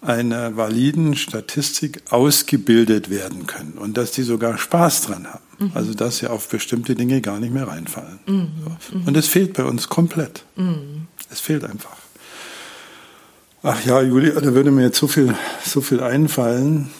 einer 0.00 0.56
validen 0.56 1.16
Statistik 1.16 2.02
ausgebildet 2.10 3.10
werden 3.10 3.46
können 3.46 3.74
und 3.74 3.96
dass 3.96 4.12
die 4.12 4.22
sogar 4.22 4.58
Spaß 4.58 5.02
dran 5.02 5.26
haben. 5.26 5.44
Mhm. 5.58 5.70
Also 5.74 5.94
dass 5.94 6.18
sie 6.18 6.28
auf 6.28 6.48
bestimmte 6.48 6.94
Dinge 6.94 7.20
gar 7.20 7.40
nicht 7.40 7.52
mehr 7.52 7.66
reinfallen. 7.66 8.20
Mhm. 8.26 8.48
So. 8.90 8.96
Und 9.04 9.16
es 9.16 9.26
fehlt 9.26 9.54
bei 9.54 9.64
uns 9.64 9.88
komplett. 9.88 10.44
Mhm. 10.56 11.08
Es 11.30 11.40
fehlt 11.40 11.64
einfach. 11.64 11.96
Ach 13.64 13.84
ja, 13.84 14.02
Julia, 14.02 14.40
da 14.40 14.54
würde 14.54 14.70
mir 14.70 14.82
jetzt 14.82 14.98
so 14.98 15.08
viel, 15.08 15.34
so 15.64 15.80
viel 15.80 16.00
einfallen. 16.00 16.90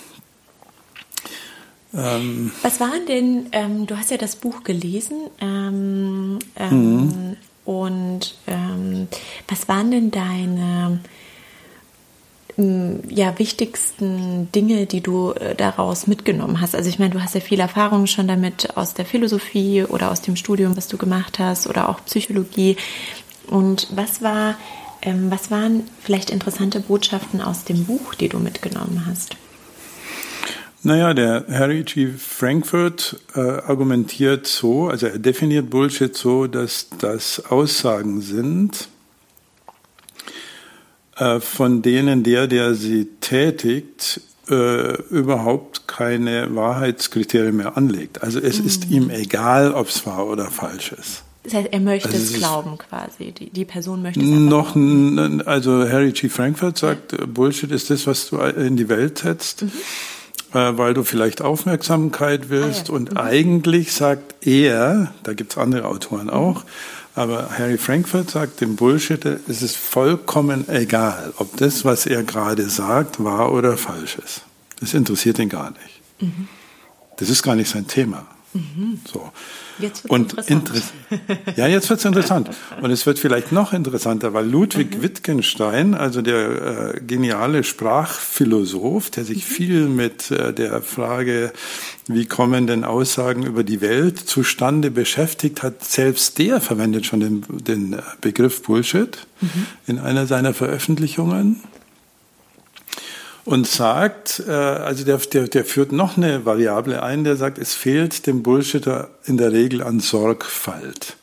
Ähm, 1.95 2.51
Was 2.63 2.81
waren 2.81 3.07
denn, 3.07 3.47
ähm, 3.53 3.87
du 3.87 3.97
hast 3.97 4.11
ja 4.11 4.17
das 4.17 4.37
Buch 4.37 4.65
gelesen, 4.65 5.29
ähm, 5.41 6.39
ähm 6.57 6.97
mhm. 6.97 7.37
und 7.65 8.35
ähm, 8.47 9.09
was 9.49 9.69
waren 9.69 9.91
denn 9.91 10.11
deine 10.11 11.01
ja, 13.09 13.39
wichtigsten 13.39 14.53
Dinge, 14.53 14.85
die 14.85 15.01
du 15.01 15.33
äh, 15.33 15.55
daraus 15.55 16.07
mitgenommen 16.07 16.61
hast? 16.61 16.75
Also 16.75 16.89
ich 16.91 16.99
meine, 16.99 17.13
du 17.15 17.23
hast 17.23 17.35
ja 17.35 17.41
viel 17.41 17.61
Erfahrung 17.61 18.07
schon 18.07 18.29
damit 18.29 18.77
aus 18.77 18.93
der 18.93 19.07
Philosophie 19.07 19.85
oder 19.85 20.11
aus 20.11 20.21
dem 20.21 20.37
Studium, 20.37 20.77
was 20.77 20.87
du 20.87 20.99
gemacht 20.99 21.39
hast 21.39 21.67
oder 21.67 21.89
auch 21.89 22.05
Psychologie. 22.05 22.77
Und 23.49 23.89
was 23.95 24.21
war, 24.23 24.57
ähm, 25.01 25.31
was 25.31 25.51
waren 25.51 25.85
vielleicht 26.03 26.31
interessante 26.31 26.81
Botschaften 26.81 27.41
aus 27.41 27.65
dem 27.65 27.85
Buch, 27.85 28.15
die 28.15 28.29
du 28.29 28.39
mitgenommen 28.39 29.05
hast? 29.07 29.37
Naja, 30.85 31.15
der 31.15 31.45
Harry 31.49 31.85
G. 31.85 32.09
Frankfurt 32.09 33.21
äh, 33.37 33.41
argumentiert 33.41 34.49
so, 34.49 34.89
also 34.89 35.07
er 35.07 35.19
definiert 35.19 35.71
Bullshit 35.71 36.17
so, 36.17 36.49
dass 36.49 36.89
das 36.99 37.45
Aussagen 37.47 38.21
sind, 38.21 38.89
äh, 41.17 41.39
von 41.39 41.83
denen 41.83 42.25
der, 42.25 42.49
der 42.49 42.75
sie 42.75 43.07
tätigt, 43.21 44.23
äh, 44.51 45.01
überhaupt 45.03 45.87
keine 45.87 46.53
Wahrheitskriterien 46.53 47.57
mehr 47.57 47.77
anlegt. 47.77 48.25
Also 48.25 48.41
es 48.41 48.59
mhm. 48.59 48.67
ist 48.67 48.91
ihm 48.91 49.11
egal, 49.11 49.73
ob 49.73 49.87
es 49.87 50.05
wahr 50.05 50.27
oder 50.27 50.51
falsch 50.51 50.93
ist. 50.93 51.23
Das 51.45 51.55
heißt, 51.55 51.69
er 51.73 51.81
möchte 51.81 52.09
also 52.09 52.21
es 52.21 52.35
glauben 52.35 52.79
quasi. 52.79 53.33
Die, 53.33 53.51
die 53.51 53.65
Person 53.65 54.03
möchte 54.03 54.21
es 54.21 54.27
noch. 54.27 54.73
Glauben. 54.73 55.43
Also 55.43 55.89
Harry 55.89 56.13
G. 56.13 56.29
Frankfurt 56.29 56.79
sagt. 56.79 57.17
Bullshit 57.33 57.71
ist 57.71 57.91
das, 57.91 58.07
was 58.07 58.31
du 58.31 58.39
in 58.39 58.77
die 58.77 58.89
Welt 58.89 59.19
setzt. 59.19 59.63
Mhm. 59.63 59.73
Äh, 60.55 60.77
weil 60.77 60.93
du 60.93 61.03
vielleicht 61.03 61.41
Aufmerksamkeit 61.41 62.51
willst. 62.51 62.91
Ah, 62.91 62.93
ja. 62.93 62.97
Und 62.97 63.11
mhm. 63.13 63.17
eigentlich 63.17 63.93
sagt 63.93 64.47
er, 64.47 65.15
da 65.23 65.33
gibt's 65.33 65.57
andere 65.57 65.87
Autoren 65.87 66.29
auch, 66.29 66.65
aber 67.15 67.51
Harry 67.59 67.79
Frankfurt 67.79 68.31
sagt 68.31 68.61
dem 68.61 68.77
Bullshitter, 68.77 69.39
es 69.49 69.63
ist 69.63 69.77
vollkommen 69.77 70.69
egal, 70.69 71.35
ob 71.39 71.57
das, 71.59 71.85
was 71.85 72.07
er 72.07 72.23
gerade 72.23 72.69
sagt, 72.69 73.23
wahr 73.23 73.53
oder 73.53 73.77
falsch 73.77 74.17
ist. 74.25 74.43
Das 74.81 74.95
interessiert 74.95 75.39
ihn 75.39 75.49
gar 75.49 75.71
nicht. 75.71 76.01
Mhm. 76.21 76.49
Das 77.17 77.29
ist 77.29 77.43
gar 77.43 77.55
nicht 77.55 77.71
sein 77.71 77.87
Thema. 77.87 78.27
Mhm. 78.55 79.01
So. 79.11 79.31
Jetzt 79.79 80.09
wird 80.09 80.39
es 80.39 80.49
interessant. 80.49 80.93
Inter 81.11 81.39
ja, 81.57 81.67
jetzt 81.67 81.89
wird 81.89 82.01
es 82.01 82.05
interessant. 82.05 82.51
Und 82.81 82.91
es 82.91 83.07
wird 83.07 83.19
vielleicht 83.19 83.51
noch 83.53 83.73
interessanter, 83.73 84.35
weil 84.35 84.49
Ludwig 84.49 84.97
mhm. 84.97 85.03
Wittgenstein, 85.03 85.95
also 85.95 86.21
der 86.21 86.95
äh, 86.95 87.01
geniale 87.01 87.65
Sprachphilosoph, 87.65 89.11
der 89.11 89.25
sich 89.25 89.39
mhm. 89.39 89.55
viel 89.55 89.89
mit 89.89 90.31
äh, 90.31 90.53
der 90.53 90.83
Frage, 90.83 91.53
wie 92.09 92.27
kommen 92.27 92.67
denn 92.67 92.85
Aussagen 92.85 93.45
über 93.45 93.65
die 93.65 93.81
Welt 93.81 94.19
zustande 94.19 94.91
beschäftigt 94.91 95.63
hat, 95.63 95.85
selbst 95.85 96.39
der 96.39 96.61
verwendet 96.61 97.07
schon 97.07 97.21
den, 97.21 97.45
den 97.49 97.97
Begriff 98.21 98.63
Bullshit 98.63 99.27
mhm. 99.41 99.67
in 99.87 99.99
einer 99.99 100.27
seiner 100.27 100.53
Veröffentlichungen 100.53 101.61
und 103.45 103.67
sagt, 103.67 104.43
äh, 104.47 104.53
also 104.53 105.05
der, 105.05 105.19
der, 105.19 105.49
der 105.49 105.65
führt 105.65 105.93
noch 105.93 106.17
eine 106.17 106.45
Variable 106.45 107.03
ein, 107.03 107.25
der 107.25 107.37
sagt, 107.37 107.59
es 107.59 107.75
fehlt 107.75 108.27
dem 108.27 108.43
Bullshitter 108.43 109.11
in 109.25 109.37
der 109.37 109.53
Regel 109.53 109.83
an 109.83 110.01
Sorgfalt. 110.01 111.17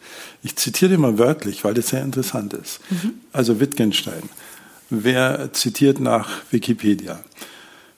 Ich 0.43 0.55
zitiere 0.55 0.97
mal 0.97 1.17
wörtlich, 1.17 1.63
weil 1.63 1.73
das 1.73 1.89
sehr 1.89 2.03
interessant 2.03 2.53
ist. 2.53 2.79
Mhm. 2.89 3.15
Also 3.33 3.59
Wittgenstein. 3.59 4.23
Wer 4.89 5.51
zitiert 5.53 5.99
nach 5.99 6.29
Wikipedia? 6.51 7.23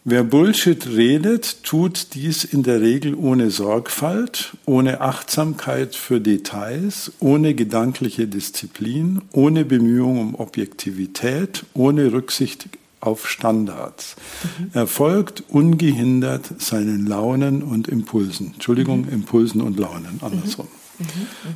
Wer 0.04 0.24
Bullshit 0.24 0.88
redet, 0.88 1.63
tut 1.63 2.16
dies 2.16 2.44
in 2.44 2.63
der 2.63 2.82
Regel 2.82 3.13
ohne 3.13 3.51
Sorgfalt, 3.51 4.58
ohne 4.66 5.00
Achtsamkeit 5.00 5.96
für 5.96 6.20
Details, 6.20 7.12
ohne 7.20 7.54
gedankliche 7.54 8.25
Disziplin, 8.28 9.22
ohne 9.32 9.63
Bemühung 9.63 10.20
um 10.20 10.36
Objektivität, 10.36 11.66
ohne 11.75 12.12
Rücksicht 12.12 12.68
auf 13.01 13.27
Standards. 13.29 14.15
Mhm. 14.58 14.72
Er 14.74 14.88
folgt 14.88 15.43
ungehindert 15.50 16.62
seinen 16.62 17.05
Launen 17.05 17.63
und 17.63 17.88
Impulsen. 17.88 18.53
Entschuldigung, 18.53 19.01
mhm. 19.01 19.10
Impulsen 19.10 19.62
und 19.62 19.77
Launen, 19.77 20.20
andersrum. 20.22 20.67
Mhm. 21.00 21.05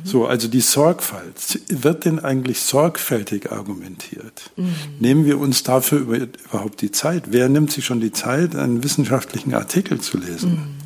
So, 0.04 0.26
also 0.26 0.48
die 0.48 0.60
Sorgfalt. 0.60 1.60
Wird 1.68 2.04
denn 2.04 2.18
eigentlich 2.18 2.60
sorgfältig 2.60 3.52
argumentiert? 3.52 4.50
Nehmen 4.98 5.24
wir 5.24 5.38
uns 5.38 5.62
dafür 5.62 6.00
überhaupt 6.00 6.82
die 6.82 6.90
Zeit? 6.90 7.24
Wer 7.30 7.48
nimmt 7.48 7.70
sich 7.70 7.84
schon 7.84 8.00
die 8.00 8.12
Zeit, 8.12 8.56
einen 8.56 8.82
wissenschaftlichen 8.82 9.54
Artikel 9.54 10.00
zu 10.00 10.18
lesen? 10.18 10.76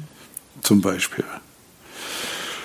Zum 0.63 0.83
Beispiel. 0.83 1.25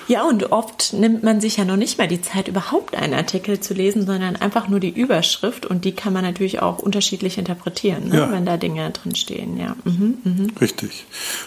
Ja, 0.08 0.24
und 0.24 0.52
oft 0.52 0.92
nimmt 0.92 1.24
man 1.24 1.40
sich 1.40 1.56
ja 1.56 1.64
noch 1.64 1.76
nicht 1.76 1.98
mal 1.98 2.06
die 2.06 2.20
Zeit, 2.20 2.46
überhaupt 2.46 2.94
einen 2.96 3.14
Artikel 3.14 3.58
zu 3.58 3.74
lesen, 3.74 4.06
sondern 4.06 4.36
einfach 4.36 4.68
nur 4.68 4.78
die 4.78 4.90
Überschrift 4.90 5.66
und 5.66 5.84
die 5.84 5.92
kann 5.92 6.12
man 6.12 6.22
natürlich 6.22 6.62
auch 6.62 6.78
unterschiedlich 6.78 7.38
interpretieren, 7.38 8.08
ne, 8.08 8.18
ja. 8.18 8.32
wenn 8.32 8.46
da 8.46 8.56
Dinge 8.56 8.90
drin 8.90 9.16
stehen. 9.16 9.58
Ja. 9.58 9.74
Mhm, 9.84 10.18
mhm. 10.22 10.50
Richtig. 10.60 11.06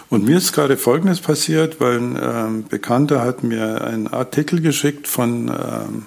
Und 0.10 0.26
mir 0.26 0.38
ist 0.38 0.52
gerade 0.52 0.76
Folgendes 0.76 1.22
passiert, 1.22 1.80
weil 1.80 2.00
ein 2.00 2.20
ähm, 2.22 2.66
Bekannter 2.68 3.22
hat 3.22 3.44
mir 3.44 3.82
einen 3.82 4.08
Artikel 4.08 4.62
geschickt 4.62 5.08
von 5.08 5.48
ähm, 5.48 6.06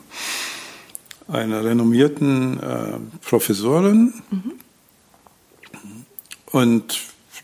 einer 1.28 1.64
renommierten 1.64 2.60
äh, 2.60 2.98
Professorin 3.26 4.12
mhm. 4.30 4.52
und 6.50 7.00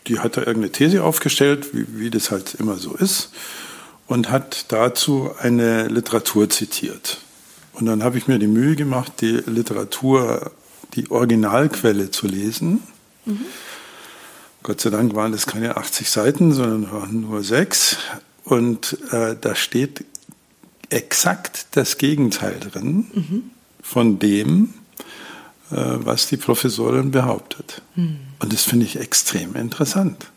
die 0.06 0.18
hat 0.18 0.36
da 0.36 0.40
irgendeine 0.40 0.72
These 0.72 1.02
aufgestellt, 1.02 1.68
wie, 1.72 1.98
wie 1.98 2.10
das 2.10 2.30
halt 2.30 2.54
immer 2.54 2.76
so 2.76 2.94
ist 2.94 3.30
und 4.08 4.30
hat 4.30 4.72
dazu 4.72 5.30
eine 5.38 5.86
Literatur 5.86 6.50
zitiert. 6.50 7.18
Und 7.74 7.86
dann 7.86 8.02
habe 8.02 8.18
ich 8.18 8.26
mir 8.26 8.38
die 8.38 8.48
Mühe 8.48 8.74
gemacht, 8.74 9.12
die 9.20 9.42
Literatur, 9.46 10.50
die 10.94 11.10
Originalquelle 11.10 12.10
zu 12.10 12.26
lesen. 12.26 12.82
Mhm. 13.24 13.40
Gott 14.64 14.80
sei 14.80 14.90
Dank 14.90 15.14
waren 15.14 15.30
das 15.30 15.46
keine 15.46 15.76
80 15.76 16.10
Seiten, 16.10 16.52
sondern 16.52 17.20
nur 17.20 17.44
sechs. 17.44 17.98
Und 18.44 18.98
äh, 19.12 19.36
da 19.40 19.54
steht 19.54 20.04
exakt 20.90 21.66
das 21.72 21.98
Gegenteil 21.98 22.58
drin 22.58 23.06
mhm. 23.12 23.50
von 23.82 24.18
dem, 24.18 24.74
äh, 25.70 25.74
was 25.76 26.28
die 26.28 26.38
Professorin 26.38 27.10
behauptet. 27.10 27.82
Mhm. 27.94 28.18
Und 28.40 28.52
das 28.52 28.62
finde 28.62 28.86
ich 28.86 28.98
extrem 28.98 29.54
interessant. 29.54 30.30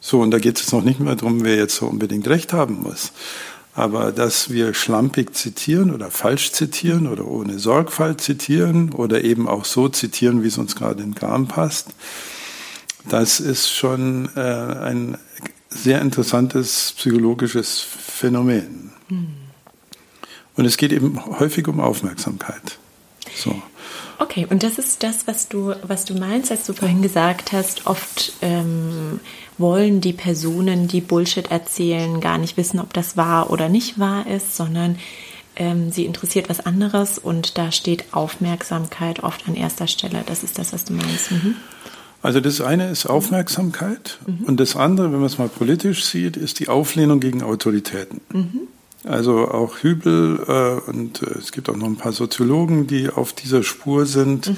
So, 0.00 0.20
und 0.20 0.30
da 0.30 0.38
geht 0.38 0.58
es 0.58 0.72
noch 0.72 0.82
nicht 0.82 1.00
mehr 1.00 1.14
darum, 1.14 1.44
wer 1.44 1.56
jetzt 1.56 1.76
so 1.76 1.86
unbedingt 1.86 2.26
recht 2.28 2.52
haben 2.52 2.82
muss. 2.82 3.12
Aber 3.74 4.12
dass 4.12 4.50
wir 4.50 4.74
schlampig 4.74 5.34
zitieren 5.34 5.94
oder 5.94 6.10
falsch 6.10 6.52
zitieren 6.52 7.06
oder 7.06 7.26
ohne 7.26 7.58
Sorgfalt 7.58 8.20
zitieren 8.20 8.92
oder 8.92 9.22
eben 9.22 9.48
auch 9.48 9.64
so 9.64 9.88
zitieren, 9.88 10.42
wie 10.42 10.48
es 10.48 10.58
uns 10.58 10.74
gerade 10.74 11.02
in 11.02 11.10
den 11.10 11.14
Kram 11.14 11.46
passt, 11.46 11.88
das 13.08 13.40
ist 13.40 13.70
schon 13.70 14.28
äh, 14.36 14.40
ein 14.40 15.16
sehr 15.68 16.00
interessantes 16.00 16.94
psychologisches 16.96 17.80
Phänomen. 17.80 18.92
Hm. 19.08 19.28
Und 20.56 20.64
es 20.64 20.76
geht 20.76 20.92
eben 20.92 21.38
häufig 21.38 21.68
um 21.68 21.80
Aufmerksamkeit. 21.80 22.78
So. 23.34 23.62
Okay, 24.18 24.46
und 24.50 24.62
das 24.62 24.78
ist 24.78 25.02
das, 25.02 25.26
was 25.26 25.48
du, 25.48 25.74
was 25.82 26.04
du 26.04 26.14
meinst, 26.14 26.50
als 26.50 26.66
du 26.66 26.74
vorhin 26.74 27.00
gesagt 27.00 27.52
hast, 27.52 27.86
oft 27.86 28.34
ähm, 28.42 29.20
wollen 29.60 30.00
die 30.00 30.12
Personen, 30.12 30.88
die 30.88 31.00
Bullshit 31.00 31.50
erzählen, 31.50 32.20
gar 32.20 32.38
nicht 32.38 32.56
wissen, 32.56 32.80
ob 32.80 32.92
das 32.92 33.16
wahr 33.16 33.50
oder 33.50 33.68
nicht 33.68 33.98
wahr 33.98 34.26
ist, 34.26 34.56
sondern 34.56 34.98
ähm, 35.56 35.90
sie 35.90 36.06
interessiert 36.06 36.48
was 36.48 36.64
anderes 36.64 37.18
und 37.18 37.58
da 37.58 37.70
steht 37.70 38.04
Aufmerksamkeit 38.12 39.22
oft 39.22 39.46
an 39.46 39.54
erster 39.54 39.86
Stelle. 39.86 40.22
Das 40.26 40.42
ist 40.42 40.58
das, 40.58 40.72
was 40.72 40.84
du 40.84 40.94
meinst. 40.94 41.30
Mhm. 41.30 41.56
Also 42.22 42.40
das 42.40 42.60
eine 42.60 42.90
ist 42.90 43.06
Aufmerksamkeit 43.06 44.18
mhm. 44.26 44.44
und 44.44 44.60
das 44.60 44.76
andere, 44.76 45.12
wenn 45.12 45.20
man 45.20 45.26
es 45.26 45.38
mal 45.38 45.48
politisch 45.48 46.04
sieht, 46.04 46.36
ist 46.36 46.58
die 46.60 46.68
Auflehnung 46.68 47.20
gegen 47.20 47.42
Autoritäten. 47.42 48.20
Mhm. 48.32 48.60
Also 49.04 49.48
auch 49.48 49.78
Hübel 49.78 50.44
äh, 50.46 50.90
und 50.90 51.22
äh, 51.22 51.38
es 51.38 51.52
gibt 51.52 51.70
auch 51.70 51.76
noch 51.76 51.86
ein 51.86 51.96
paar 51.96 52.12
Soziologen, 52.12 52.86
die 52.86 53.08
auf 53.08 53.32
dieser 53.32 53.62
Spur 53.62 54.04
sind, 54.04 54.48
mhm. 54.48 54.56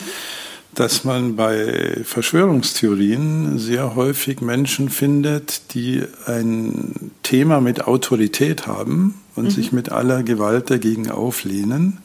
Dass 0.74 1.04
man 1.04 1.36
bei 1.36 1.98
Verschwörungstheorien 2.04 3.58
sehr 3.58 3.94
häufig 3.94 4.40
Menschen 4.40 4.88
findet, 4.88 5.74
die 5.74 6.02
ein 6.26 7.10
Thema 7.22 7.60
mit 7.60 7.86
Autorität 7.86 8.66
haben 8.66 9.20
und 9.36 9.44
mhm. 9.44 9.50
sich 9.50 9.72
mit 9.72 9.92
aller 9.92 10.22
Gewalt 10.22 10.70
dagegen 10.70 11.10
auflehnen. 11.10 11.98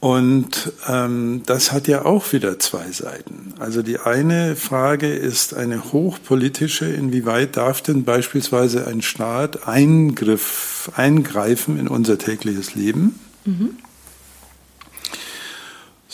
Und 0.00 0.72
ähm, 0.86 1.42
das 1.46 1.72
hat 1.72 1.88
ja 1.88 2.04
auch 2.04 2.32
wieder 2.34 2.58
zwei 2.58 2.90
Seiten. 2.90 3.54
Also 3.58 3.80
die 3.80 3.98
eine 4.00 4.54
Frage 4.54 5.10
ist 5.14 5.54
eine 5.54 5.92
hochpolitische, 5.92 6.84
inwieweit 6.84 7.56
darf 7.56 7.80
denn 7.80 8.04
beispielsweise 8.04 8.86
ein 8.86 9.00
Staat 9.00 9.66
Eingriff, 9.66 10.90
eingreifen 10.94 11.78
in 11.78 11.88
unser 11.88 12.18
tägliches 12.18 12.74
Leben? 12.74 13.18
Mhm. 13.46 13.78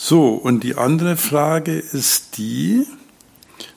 So, 0.03 0.29
und 0.29 0.63
die 0.63 0.77
andere 0.77 1.15
Frage 1.15 1.77
ist 1.77 2.37
die, 2.37 2.87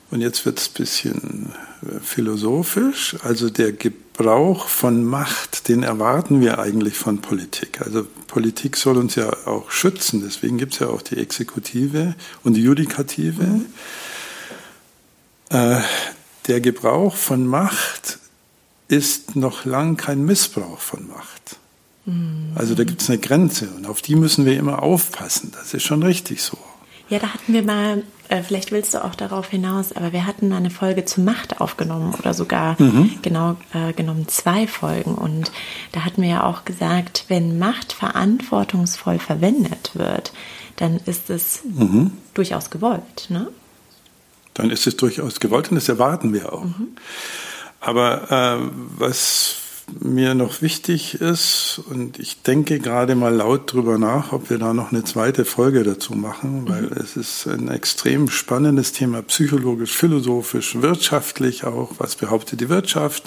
und 0.09 0.21
jetzt 0.21 0.43
wird 0.43 0.57
es 0.57 0.69
ein 0.69 0.73
bisschen 0.73 1.53
äh, 1.83 1.99
philosophisch, 1.99 3.15
also 3.21 3.51
der 3.51 3.73
Gebrauch 3.73 4.67
von 4.67 5.05
Macht, 5.05 5.67
den 5.67 5.83
erwarten 5.83 6.41
wir 6.41 6.57
eigentlich 6.57 6.97
von 6.97 7.21
Politik. 7.21 7.79
Also 7.81 8.07
Politik 8.25 8.75
soll 8.75 8.97
uns 8.97 9.13
ja 9.13 9.31
auch 9.45 9.69
schützen, 9.69 10.23
deswegen 10.25 10.57
gibt 10.57 10.73
es 10.73 10.79
ja 10.79 10.87
auch 10.87 11.03
die 11.03 11.17
Exekutive 11.17 12.15
und 12.43 12.55
die 12.55 12.63
Judikative. 12.63 13.43
Mhm. 13.43 13.65
Äh, 15.49 15.81
der 16.47 16.59
Gebrauch 16.59 17.15
von 17.15 17.45
Macht 17.45 18.17
ist 18.87 19.35
noch 19.35 19.63
lang 19.63 19.95
kein 19.95 20.25
Missbrauch 20.25 20.79
von 20.79 21.07
Macht. 21.07 21.59
Also 22.55 22.75
da 22.75 22.83
gibt 22.83 23.01
es 23.01 23.09
eine 23.09 23.17
Grenze 23.17 23.67
und 23.75 23.87
auf 23.87 24.01
die 24.01 24.15
müssen 24.15 24.45
wir 24.45 24.57
immer 24.57 24.83
aufpassen. 24.83 25.51
Das 25.53 25.73
ist 25.73 25.83
schon 25.83 26.03
richtig 26.03 26.43
so. 26.43 26.57
Ja, 27.09 27.19
da 27.19 27.33
hatten 27.33 27.53
wir 27.53 27.63
mal, 27.63 28.03
äh, 28.29 28.41
vielleicht 28.41 28.71
willst 28.71 28.93
du 28.93 29.03
auch 29.03 29.15
darauf 29.15 29.49
hinaus, 29.49 29.91
aber 29.91 30.11
wir 30.11 30.25
hatten 30.25 30.51
eine 30.53 30.71
Folge 30.71 31.05
zu 31.05 31.21
Macht 31.21 31.61
aufgenommen 31.61 32.15
oder 32.15 32.33
sogar 32.33 32.81
mhm. 32.81 33.11
genau 33.21 33.57
äh, 33.73 33.93
genommen 33.93 34.27
zwei 34.27 34.67
Folgen. 34.67 35.15
Und 35.15 35.51
da 35.91 36.05
hatten 36.05 36.21
wir 36.21 36.29
ja 36.29 36.43
auch 36.43 36.65
gesagt, 36.65 37.25
wenn 37.27 37.59
Macht 37.59 37.93
verantwortungsvoll 37.93 39.19
verwendet 39.19 39.91
wird, 39.93 40.31
dann 40.77 40.99
ist 41.05 41.29
es 41.29 41.61
mhm. 41.63 42.11
durchaus 42.33 42.69
gewollt. 42.69 43.27
Ne? 43.29 43.47
Dann 44.55 44.71
ist 44.71 44.87
es 44.87 44.97
durchaus 44.97 45.39
gewollt 45.39 45.69
und 45.69 45.75
das 45.75 45.89
erwarten 45.89 46.33
wir 46.33 46.53
auch. 46.53 46.63
Mhm. 46.63 46.87
Aber 47.81 48.31
äh, 48.31 48.69
was 48.97 49.57
mir 49.99 50.33
noch 50.33 50.61
wichtig 50.61 51.21
ist, 51.21 51.81
und 51.89 52.19
ich 52.19 52.41
denke 52.41 52.79
gerade 52.79 53.15
mal 53.15 53.33
laut 53.33 53.71
drüber 53.71 53.97
nach, 53.97 54.31
ob 54.31 54.49
wir 54.49 54.57
da 54.57 54.73
noch 54.73 54.91
eine 54.91 55.03
zweite 55.03 55.45
Folge 55.45 55.83
dazu 55.83 56.13
machen, 56.13 56.67
weil 56.67 56.83
mhm. 56.83 56.97
es 56.97 57.15
ist 57.15 57.47
ein 57.47 57.69
extrem 57.69 58.29
spannendes 58.29 58.91
Thema, 58.91 59.21
psychologisch, 59.21 59.95
philosophisch, 59.95 60.81
wirtschaftlich 60.81 61.63
auch. 61.63 61.91
Was 61.97 62.15
behauptet 62.15 62.61
die 62.61 62.69
Wirtschaft? 62.69 63.23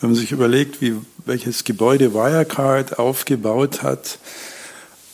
Wenn 0.00 0.10
man 0.10 0.18
sich 0.18 0.32
überlegt, 0.32 0.80
wie, 0.80 0.94
welches 1.24 1.64
Gebäude 1.64 2.12
Wirecard 2.14 2.98
aufgebaut 2.98 3.82
hat, 3.82 4.18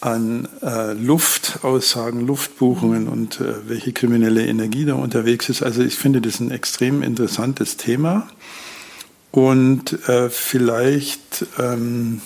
an 0.03 0.49
äh, 0.63 0.95
Luftaussagen, 0.95 2.27
Luftbuchungen 2.27 3.07
und 3.07 3.41
äh, 3.41 3.69
welche 3.69 3.93
kriminelle 3.93 4.45
Energie 4.45 4.85
da 4.85 4.95
unterwegs 4.95 5.49
ist. 5.49 5.63
Also 5.63 5.83
ich 5.83 5.95
finde 5.95 6.21
das 6.21 6.41
ein 6.41 6.51
extrem 6.51 7.05
interessantes 7.05 7.77
Thema. 7.77 8.27
Und 9.33 10.09
äh, 10.09 10.29
vielleicht 10.29 11.47
ähm, 11.59 12.21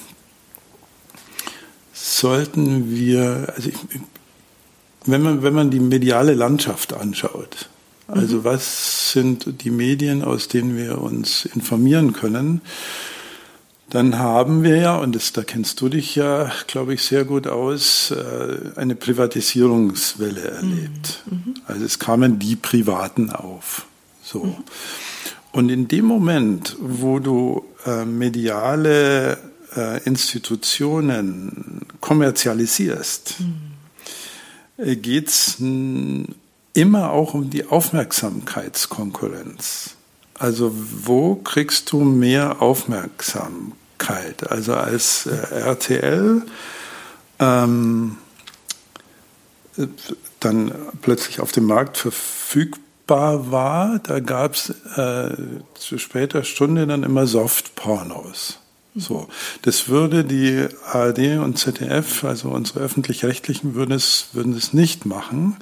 sollten 1.92 2.90
wir, 2.90 3.52
also 3.54 3.68
ich, 3.68 3.76
wenn 5.06 5.22
man, 5.22 5.42
wenn 5.44 5.54
man 5.54 5.70
die 5.70 5.80
mediale 5.80 6.34
Landschaft 6.34 6.92
anschaut, 6.92 7.68
also 8.08 8.38
mhm. 8.38 8.44
was 8.44 9.12
sind 9.12 9.62
die 9.62 9.70
Medien, 9.70 10.22
aus 10.22 10.48
denen 10.48 10.76
wir 10.76 11.00
uns 11.00 11.44
informieren 11.44 12.12
können, 12.12 12.60
dann 13.88 14.18
haben 14.18 14.64
wir 14.64 14.76
ja, 14.76 14.96
und 14.96 15.14
das, 15.14 15.32
da 15.32 15.44
kennst 15.44 15.80
du 15.80 15.88
dich 15.88 16.16
ja, 16.16 16.50
glaube 16.66 16.94
ich, 16.94 17.02
sehr 17.04 17.24
gut 17.24 17.46
aus, 17.46 18.10
äh, 18.10 18.76
eine 18.76 18.96
Privatisierungswelle 18.96 20.42
erlebt. 20.42 21.22
Mhm. 21.26 21.32
mhm. 21.32 21.54
Also 21.66 21.84
es 21.84 22.00
kamen 22.00 22.40
die 22.40 22.56
Privaten 22.56 23.30
auf. 23.30 23.86
So. 24.22 24.44
Mhm. 24.44 24.56
Und 25.56 25.70
in 25.70 25.88
dem 25.88 26.04
Moment, 26.04 26.76
wo 26.78 27.18
du 27.18 27.64
äh, 27.86 28.04
mediale 28.04 29.38
äh, 29.74 30.04
Institutionen 30.04 31.80
kommerzialisierst, 32.02 33.36
mhm. 33.40 33.72
geht 35.00 35.28
es 35.28 35.56
immer 36.74 37.10
auch 37.10 37.32
um 37.32 37.48
die 37.48 37.64
Aufmerksamkeitskonkurrenz. 37.64 39.94
Also 40.34 40.72
wo 40.74 41.36
kriegst 41.36 41.90
du 41.90 42.04
mehr 42.04 42.60
Aufmerksamkeit? 42.60 44.50
Also 44.50 44.74
als 44.74 45.24
äh, 45.24 45.54
RTL 45.54 46.42
ähm, 47.38 48.18
dann 50.38 50.74
plötzlich 51.00 51.40
auf 51.40 51.52
dem 51.52 51.64
Markt 51.64 51.96
verfügbar 51.96 52.85
war, 53.08 53.98
da 54.00 54.20
gab 54.20 54.54
es 54.54 54.70
äh, 54.96 55.34
zu 55.74 55.98
später 55.98 56.44
Stunde 56.44 56.86
dann 56.86 57.02
immer 57.02 57.26
Softpornos. 57.26 58.60
So, 58.94 59.28
das 59.62 59.88
würde 59.88 60.24
die 60.24 60.66
ARD 60.90 61.38
und 61.38 61.58
ZDF, 61.58 62.24
also 62.24 62.48
unsere 62.48 62.80
öffentlich-rechtlichen, 62.80 63.74
würden 63.74 63.92
es, 63.92 64.28
würden 64.32 64.54
es 64.54 64.72
nicht 64.72 65.04
machen. 65.04 65.56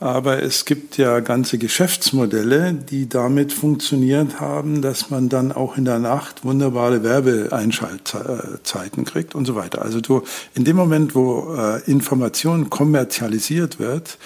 Aber 0.00 0.42
es 0.42 0.64
gibt 0.64 0.98
ja 0.98 1.20
ganze 1.20 1.58
Geschäftsmodelle, 1.58 2.74
die 2.74 3.08
damit 3.08 3.52
funktioniert 3.52 4.40
haben, 4.40 4.82
dass 4.82 5.10
man 5.10 5.28
dann 5.28 5.52
auch 5.52 5.78
in 5.78 5.84
der 5.84 6.00
Nacht 6.00 6.44
wunderbare 6.44 7.04
Werbeeinschaltzeiten 7.04 9.04
kriegt 9.04 9.36
und 9.36 9.44
so 9.44 9.54
weiter. 9.54 9.82
Also 9.82 10.00
du, 10.00 10.24
in 10.54 10.64
dem 10.64 10.74
Moment, 10.76 11.14
wo 11.14 11.54
äh, 11.54 11.88
Information 11.88 12.68
kommerzialisiert 12.68 13.78
wird, 13.78 14.18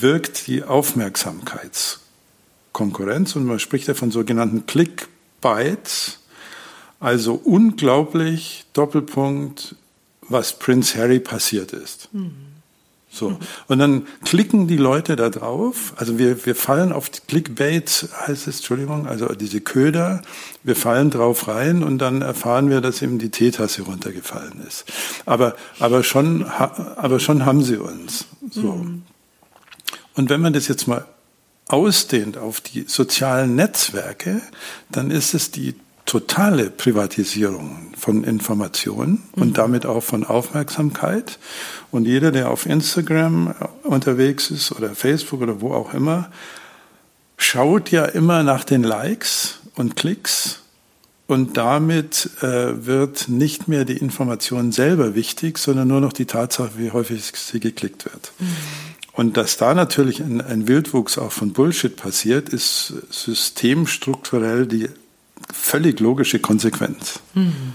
wirkt 0.00 0.46
die 0.46 0.64
Aufmerksamkeitskonkurrenz 0.64 3.36
und 3.36 3.44
man 3.44 3.60
spricht 3.60 3.88
ja 3.88 3.94
von 3.94 4.10
sogenannten 4.10 4.66
Clickbites, 4.66 6.20
also 7.00 7.34
unglaublich 7.34 8.66
Doppelpunkt, 8.72 9.76
was 10.22 10.58
Prince 10.58 10.98
Harry 10.98 11.20
passiert 11.20 11.72
ist. 11.72 12.08
Mhm. 12.12 12.54
So. 13.14 13.38
Und 13.68 13.78
dann 13.78 14.08
klicken 14.24 14.66
die 14.66 14.76
Leute 14.76 15.14
da 15.14 15.30
drauf. 15.30 15.92
Also 15.96 16.18
wir, 16.18 16.44
wir 16.46 16.56
fallen 16.56 16.92
auf 16.92 17.10
Clickbait, 17.28 18.08
heißt 18.26 18.48
es, 18.48 18.56
Entschuldigung, 18.56 19.06
also 19.06 19.28
diese 19.28 19.60
Köder. 19.60 20.22
Wir 20.64 20.74
fallen 20.74 21.10
drauf 21.10 21.46
rein 21.46 21.84
und 21.84 21.98
dann 21.98 22.22
erfahren 22.22 22.70
wir, 22.70 22.80
dass 22.80 23.02
eben 23.02 23.20
die 23.20 23.30
Teetasse 23.30 23.82
runtergefallen 23.82 24.60
ist. 24.66 24.84
Aber, 25.26 25.54
aber 25.78 26.02
schon, 26.02 26.44
aber 26.44 27.20
schon 27.20 27.46
haben 27.46 27.62
sie 27.62 27.76
uns. 27.76 28.26
So. 28.50 28.72
Mhm. 28.72 29.02
Und 30.14 30.30
wenn 30.30 30.40
man 30.40 30.52
das 30.52 30.68
jetzt 30.68 30.86
mal 30.86 31.04
ausdehnt 31.66 32.36
auf 32.36 32.60
die 32.60 32.84
sozialen 32.86 33.56
Netzwerke, 33.56 34.42
dann 34.90 35.10
ist 35.10 35.34
es 35.34 35.50
die 35.50 35.74
totale 36.06 36.70
Privatisierung 36.70 37.92
von 37.96 38.24
Informationen 38.24 39.22
und 39.32 39.48
mhm. 39.48 39.54
damit 39.54 39.86
auch 39.86 40.02
von 40.02 40.24
Aufmerksamkeit. 40.24 41.38
Und 41.90 42.06
jeder, 42.06 42.30
der 42.30 42.50
auf 42.50 42.66
Instagram 42.66 43.54
unterwegs 43.82 44.50
ist 44.50 44.72
oder 44.72 44.94
Facebook 44.94 45.40
oder 45.40 45.60
wo 45.60 45.72
auch 45.72 45.94
immer, 45.94 46.30
schaut 47.36 47.90
ja 47.90 48.04
immer 48.04 48.42
nach 48.42 48.64
den 48.64 48.82
Likes 48.82 49.60
und 49.74 49.96
Klicks. 49.96 50.60
Und 51.26 51.56
damit 51.56 52.28
äh, 52.42 52.84
wird 52.84 53.30
nicht 53.30 53.66
mehr 53.66 53.86
die 53.86 53.96
Information 53.96 54.72
selber 54.72 55.14
wichtig, 55.14 55.56
sondern 55.56 55.88
nur 55.88 56.02
noch 56.02 56.12
die 56.12 56.26
Tatsache, 56.26 56.72
wie 56.76 56.90
häufig 56.90 57.32
sie 57.34 57.60
geklickt 57.60 58.04
wird. 58.04 58.32
Mhm. 58.38 58.46
Und 59.14 59.36
dass 59.36 59.56
da 59.56 59.74
natürlich 59.74 60.20
ein, 60.20 60.40
ein 60.40 60.66
Wildwuchs 60.66 61.18
auch 61.18 61.32
von 61.32 61.52
Bullshit 61.52 61.96
passiert, 61.96 62.48
ist 62.48 62.92
systemstrukturell 63.10 64.66
die 64.66 64.88
völlig 65.52 66.00
logische 66.00 66.40
Konsequenz. 66.40 67.20
Mhm. 67.34 67.72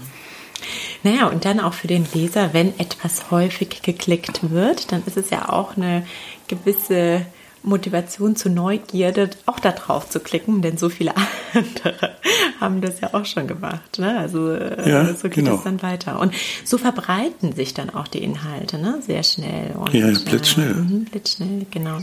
Naja, 1.02 1.28
und 1.28 1.46
dann 1.46 1.60
auch 1.60 1.72
für 1.72 1.86
den 1.86 2.06
Leser, 2.12 2.52
wenn 2.52 2.78
etwas 2.78 3.30
häufig 3.30 3.80
geklickt 3.82 4.50
wird, 4.50 4.92
dann 4.92 5.02
ist 5.06 5.16
es 5.16 5.30
ja 5.30 5.48
auch 5.48 5.76
eine 5.76 6.06
gewisse 6.46 7.24
Motivation 7.62 8.36
zur 8.36 8.52
Neugierde, 8.52 9.30
auch 9.46 9.58
da 9.58 9.72
drauf 9.72 10.08
zu 10.08 10.20
klicken, 10.20 10.62
denn 10.62 10.78
so 10.78 10.88
viele 10.88 11.14
andere 11.54 12.16
haben 12.60 12.80
das 12.80 13.00
ja 13.00 13.14
auch 13.14 13.24
schon 13.24 13.46
gemacht. 13.46 13.98
Ne? 13.98 14.18
Also 14.18 14.50
äh, 14.50 14.88
ja, 14.88 15.14
so 15.14 15.28
geht 15.28 15.44
genau. 15.44 15.56
es 15.56 15.64
dann 15.64 15.82
weiter. 15.82 16.20
Und 16.20 16.34
so 16.64 16.78
verbreiten 16.78 17.52
sich 17.52 17.74
dann 17.74 17.90
auch 17.90 18.08
die 18.08 18.22
Inhalte 18.22 18.78
ne? 18.78 19.00
sehr 19.06 19.22
schnell. 19.22 19.72
Und, 19.76 19.92
ja, 19.92 20.06
blitzschnell. 20.06 20.70
Äh, 20.70 21.10
blitzschnell, 21.10 21.66
genau. 21.70 21.98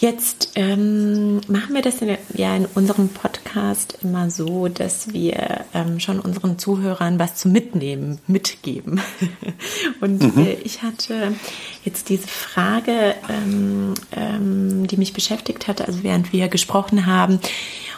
Jetzt 0.00 0.52
ähm, 0.54 1.42
machen 1.46 1.74
wir 1.74 1.82
das 1.82 2.00
in, 2.00 2.16
ja 2.32 2.56
in 2.56 2.64
unserem 2.64 3.10
Podcast 3.10 3.98
immer 4.02 4.30
so, 4.30 4.68
dass 4.68 5.12
wir 5.12 5.66
ähm, 5.74 6.00
schon 6.00 6.20
unseren 6.20 6.58
Zuhörern 6.58 7.18
was 7.18 7.34
zu 7.34 7.50
mitnehmen, 7.50 8.18
mitgeben. 8.26 9.02
Und 10.00 10.36
mhm. 10.36 10.46
äh, 10.46 10.54
ich 10.64 10.82
hatte 10.82 11.34
jetzt 11.84 12.08
diese 12.08 12.28
Frage, 12.28 13.14
ähm, 13.28 13.92
ähm, 14.16 14.86
die 14.86 14.96
mich 14.96 15.12
beschäftigt 15.12 15.68
hatte, 15.68 15.86
also 15.86 16.02
während 16.02 16.32
wir 16.32 16.48
gesprochen 16.48 17.04
haben. 17.04 17.38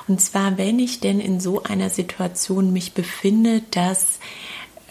Und 0.08 0.20
zwar, 0.20 0.58
wenn 0.58 0.80
ich 0.80 0.98
denn 0.98 1.20
in 1.20 1.38
so 1.38 1.62
einer 1.62 1.88
Situation 1.88 2.72
mich 2.72 2.94
befinde, 2.94 3.62
dass 3.70 4.18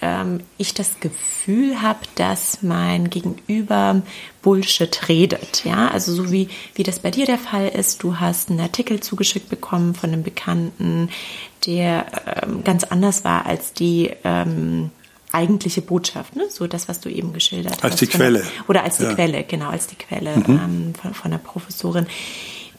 ähm, 0.01 0.41
ich 0.57 0.73
das 0.73 0.99
Gefühl 0.99 1.81
habe, 1.81 1.99
dass 2.15 2.61
mein 2.61 3.09
Gegenüber 3.09 4.01
Bullshit 4.41 5.07
redet. 5.07 5.63
Ja, 5.63 5.89
also 5.89 6.13
so 6.13 6.31
wie, 6.31 6.49
wie 6.75 6.83
das 6.83 6.99
bei 6.99 7.11
dir 7.11 7.25
der 7.25 7.37
Fall 7.37 7.67
ist. 7.67 8.03
Du 8.03 8.19
hast 8.19 8.49
einen 8.49 8.59
Artikel 8.59 8.99
zugeschickt 8.99 9.49
bekommen 9.49 9.93
von 9.93 10.11
einem 10.11 10.23
Bekannten, 10.23 11.09
der 11.65 12.05
ähm, 12.43 12.63
ganz 12.63 12.83
anders 12.83 13.23
war 13.23 13.45
als 13.45 13.73
die 13.73 14.11
ähm, 14.23 14.89
eigentliche 15.31 15.81
Botschaft, 15.81 16.35
ne? 16.35 16.49
so 16.49 16.67
das, 16.67 16.89
was 16.89 16.99
du 16.99 17.09
eben 17.09 17.33
geschildert 17.33 17.73
als 17.73 17.83
hast. 17.83 17.91
Als 17.91 17.99
die 17.99 18.07
Quelle. 18.07 18.39
Der, 18.39 18.69
oder 18.69 18.83
als 18.83 18.97
die 18.97 19.03
ja. 19.03 19.13
Quelle, 19.13 19.43
genau, 19.43 19.69
als 19.69 19.87
die 19.87 19.95
Quelle 19.95 20.35
mhm. 20.37 20.45
ähm, 20.47 20.93
von, 20.99 21.13
von 21.13 21.31
der 21.31 21.37
Professorin. 21.37 22.07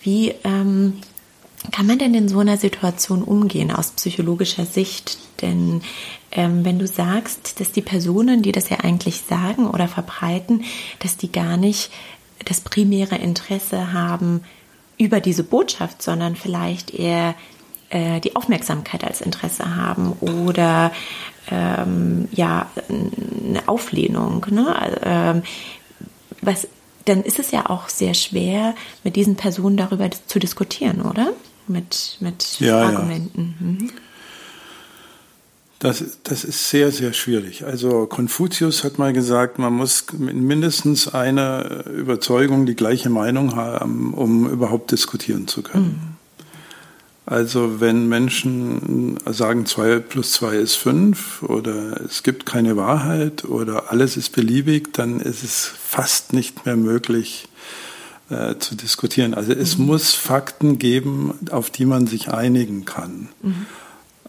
Wie 0.03 0.35
ähm, 0.45 0.95
kann 1.70 1.87
man 1.87 1.98
denn 1.98 2.14
in 2.14 2.29
so 2.29 2.40
einer 2.40 2.57
Situation 2.57 3.22
umgehen 3.22 3.70
aus 3.70 3.92
psychologischer 3.92 4.66
Sicht? 4.66 5.18
Denn 5.40 5.83
ähm, 6.33 6.64
wenn 6.64 6.79
du 6.79 6.87
sagst, 6.87 7.61
dass 7.61 7.72
die 7.72 7.83
Personen, 7.83 8.42
die 8.42 8.53
das 8.53 8.68
ja 8.68 8.79
eigentlich 8.81 9.20
sagen 9.29 9.68
oder 9.68 9.87
verbreiten, 9.87 10.64
dass 10.98 11.16
die 11.16 11.31
gar 11.31 11.57
nicht 11.57 11.92
das 12.44 12.61
primäre 12.61 13.16
Interesse 13.16 13.92
haben 13.92 14.42
über 14.98 15.20
diese 15.20 15.44
Botschaft, 15.44 16.03
sondern 16.03 16.35
vielleicht 16.35 16.92
eher 16.92 17.35
äh, 17.90 18.20
die 18.20 18.35
Aufmerksamkeit 18.35 19.05
als 19.05 19.20
Interesse 19.20 19.77
haben 19.77 20.12
oder 20.20 20.92
ähm, 21.51 22.29
ja 22.33 22.68
eine 22.88 23.68
Auflehnung. 23.68 24.46
Ne? 24.51 24.98
Ähm, 25.05 25.42
was, 26.40 26.66
dann 27.05 27.22
ist 27.22 27.38
es 27.38 27.51
ja 27.51 27.68
auch 27.68 27.88
sehr 27.88 28.14
schwer, 28.14 28.75
mit 29.05 29.16
diesen 29.16 29.37
Personen 29.37 29.77
darüber 29.77 30.11
zu 30.11 30.38
diskutieren, 30.38 31.03
oder? 31.03 31.33
Mit, 31.68 32.16
mit 32.20 32.61
ja, 32.61 32.81
Argumenten. 32.81 33.55
Ja. 33.59 33.66
Mhm. 33.66 33.90
Das, 35.79 36.05
das 36.22 36.44
ist 36.44 36.70
sehr, 36.70 36.92
sehr 36.92 37.12
schwierig. 37.12 37.64
Also 37.64 38.07
Konfuzius 38.07 38.85
hat 38.85 38.98
mal 38.98 39.12
gesagt, 39.12 39.59
man 39.59 39.72
muss 39.72 40.07
mindestens 40.12 41.12
eine 41.12 41.85
Überzeugung 41.92 42.66
die 42.66 42.77
gleiche 42.77 43.11
Meinung 43.11 43.57
haben, 43.57 44.14
um 44.14 44.48
überhaupt 44.48 44.92
diskutieren 44.92 45.48
zu 45.48 45.62
können. 45.62 45.85
Mhm. 45.85 46.12
Also 47.25 47.81
wenn 47.81 48.09
Menschen 48.09 49.16
sagen, 49.27 49.66
zwei 49.66 49.98
plus 49.98 50.33
zwei 50.33 50.57
ist 50.57 50.75
fünf 50.75 51.42
oder 51.42 52.01
es 52.03 52.22
gibt 52.22 52.46
keine 52.46 52.77
Wahrheit 52.77 53.44
oder 53.44 53.90
alles 53.90 54.16
ist 54.16 54.31
beliebig, 54.31 54.92
dann 54.92 55.20
ist 55.20 55.42
es 55.42 55.66
fast 55.66 56.33
nicht 56.33 56.66
mehr 56.66 56.77
möglich 56.77 57.48
äh, 58.31 58.57
zu 58.59 58.75
diskutieren. 58.75 59.35
Also 59.35 59.53
es 59.53 59.79
mhm. 59.79 59.87
muss 59.87 60.15
Fakten 60.15 60.79
geben, 60.79 61.35
auf 61.51 61.71
die 61.71 61.85
man 61.85 62.07
sich 62.07 62.29
einigen 62.29 62.85
kann. 62.85 63.29
Mhm. 63.43 63.67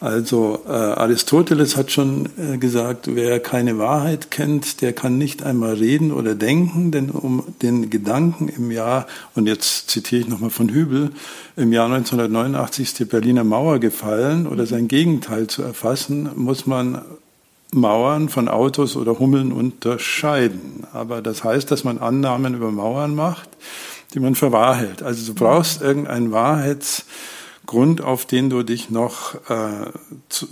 Also 0.04 0.64
äh, 0.68 0.72
Aristoteles 0.72 1.78
hat 1.78 1.92
schon 1.92 2.28
äh, 2.38 2.58
gesagt, 2.58 3.16
wer 3.16 3.40
keine 3.40 3.78
Wahrheit 3.78 4.32
kennt, 4.32 4.82
der 4.82 4.92
kann 4.92 5.18
nicht 5.18 5.44
einmal 5.44 5.76
reden 5.76 6.12
oder 6.12 6.36
denken, 6.36 6.92
denn 6.92 7.10
um 7.10 7.44
den 7.62 7.90
Gedanken 7.90 8.50
im 8.50 8.70
Jahr, 8.70 9.08
und 9.34 9.48
jetzt 9.48 9.90
zitiere 9.90 10.22
ich 10.22 10.28
nochmal 10.28 10.50
von 10.50 10.68
Hübel, 10.68 11.12
im 11.56 11.72
Jahr 11.72 11.86
1989 11.86 12.84
ist 12.86 13.00
die 13.00 13.06
Berliner 13.06 13.46
Mauer 13.46 13.80
gefallen 13.80 14.46
oder 14.46 14.66
sein 14.66 14.90
Gegenteil 14.90 15.48
zu 15.48 15.62
erfassen, 15.62 16.30
muss 16.36 16.66
man 16.66 17.02
Mauern 17.74 18.30
von 18.30 18.48
Autos 18.48 18.96
oder 18.96 19.20
Hummeln 19.20 19.52
unterscheiden. 19.52 20.86
Aber 20.94 21.22
das 21.22 21.44
heißt, 21.44 21.70
dass 21.72 21.84
man 21.84 21.98
Annahmen 21.98 22.56
über 22.56 22.72
Mauern 22.72 23.16
macht, 23.16 23.50
die 24.14 24.20
man 24.20 24.36
für 24.36 24.52
wahr 24.52 24.76
hält. 24.76 25.04
Also 25.04 25.26
du 25.26 25.34
brauchst 25.34 25.82
irgendein 25.82 26.32
Wahrheits 26.32 27.06
Grund, 27.66 28.02
auf 28.02 28.26
den 28.26 28.50
du 28.50 28.64
dich 28.64 28.90
noch 28.90 29.36
äh, 29.50 29.90
zu, 30.30 30.48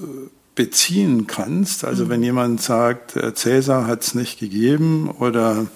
beziehen 0.55 1.27
kannst. 1.27 1.85
Also 1.85 2.05
mhm. 2.05 2.09
wenn 2.09 2.23
jemand 2.23 2.61
sagt, 2.61 3.15
äh, 3.15 3.33
Cäsar 3.33 3.87
hat 3.87 4.03
es 4.03 4.15
nicht 4.15 4.39
gegeben 4.39 5.09
oder 5.09 5.67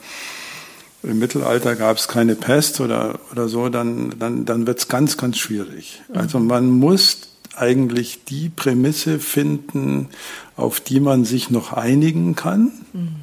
im 1.03 1.19
Mittelalter 1.19 1.75
gab 1.75 1.97
es 1.97 2.07
keine 2.07 2.35
Pest 2.35 2.81
oder, 2.81 3.19
oder 3.31 3.47
so, 3.47 3.69
dann, 3.69 4.15
dann, 4.17 4.45
dann 4.45 4.65
wird 4.65 4.79
es 4.79 4.87
ganz, 4.87 5.17
ganz 5.17 5.37
schwierig. 5.37 6.01
Mhm. 6.07 6.17
Also 6.17 6.39
man 6.39 6.69
muss 6.69 7.24
eigentlich 7.55 8.23
die 8.25 8.49
Prämisse 8.49 9.19
finden, 9.19 10.09
auf 10.55 10.79
die 10.79 10.99
man 10.99 11.25
sich 11.25 11.49
noch 11.49 11.73
einigen 11.73 12.35
kann. 12.35 12.71
Mhm. 12.93 13.15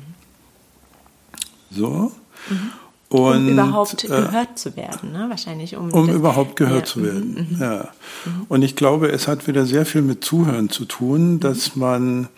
So. 1.71 2.13
Mhm. 2.49 2.73
Und, 3.09 3.37
um 3.37 3.49
überhaupt 3.49 4.05
äh, 4.05 4.09
gehört 4.09 4.59
zu 4.59 4.75
werden, 4.75 5.13
ne? 5.13 5.27
wahrscheinlich. 5.29 5.77
Um, 5.77 5.93
um 5.93 6.09
überhaupt 6.09 6.57
gehört 6.57 6.89
ja, 6.89 6.93
zu 6.95 7.03
werden, 7.05 7.47
mhm, 7.51 7.57
mhm. 7.57 7.63
ja. 7.63 7.89
Mhm. 8.25 8.47
Und 8.49 8.63
ich 8.63 8.75
glaube, 8.75 9.09
es 9.13 9.29
hat 9.29 9.47
wieder 9.47 9.67
sehr 9.67 9.85
viel 9.85 10.01
mit 10.01 10.25
Zuhören 10.25 10.71
zu 10.71 10.87
tun, 10.87 11.39
dass 11.39 11.77
man 11.77 12.29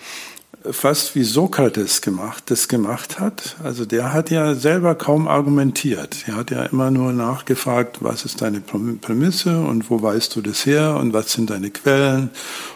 fast 0.70 1.14
wie 1.14 1.24
Sokrates 1.24 2.00
gemacht, 2.00 2.44
das 2.46 2.68
gemacht 2.68 3.20
hat. 3.20 3.56
Also 3.62 3.84
der 3.84 4.12
hat 4.12 4.30
ja 4.30 4.54
selber 4.54 4.94
kaum 4.94 5.28
argumentiert. 5.28 6.24
Er 6.26 6.36
hat 6.36 6.50
ja 6.50 6.64
immer 6.64 6.90
nur 6.90 7.12
nachgefragt, 7.12 7.98
was 8.00 8.24
ist 8.24 8.40
deine 8.40 8.60
Prämisse 8.60 9.60
und 9.60 9.90
wo 9.90 10.00
weißt 10.00 10.34
du 10.36 10.40
das 10.40 10.64
her 10.64 10.96
und 10.96 11.12
was 11.12 11.32
sind 11.32 11.50
deine 11.50 11.70
Quellen 11.70 12.30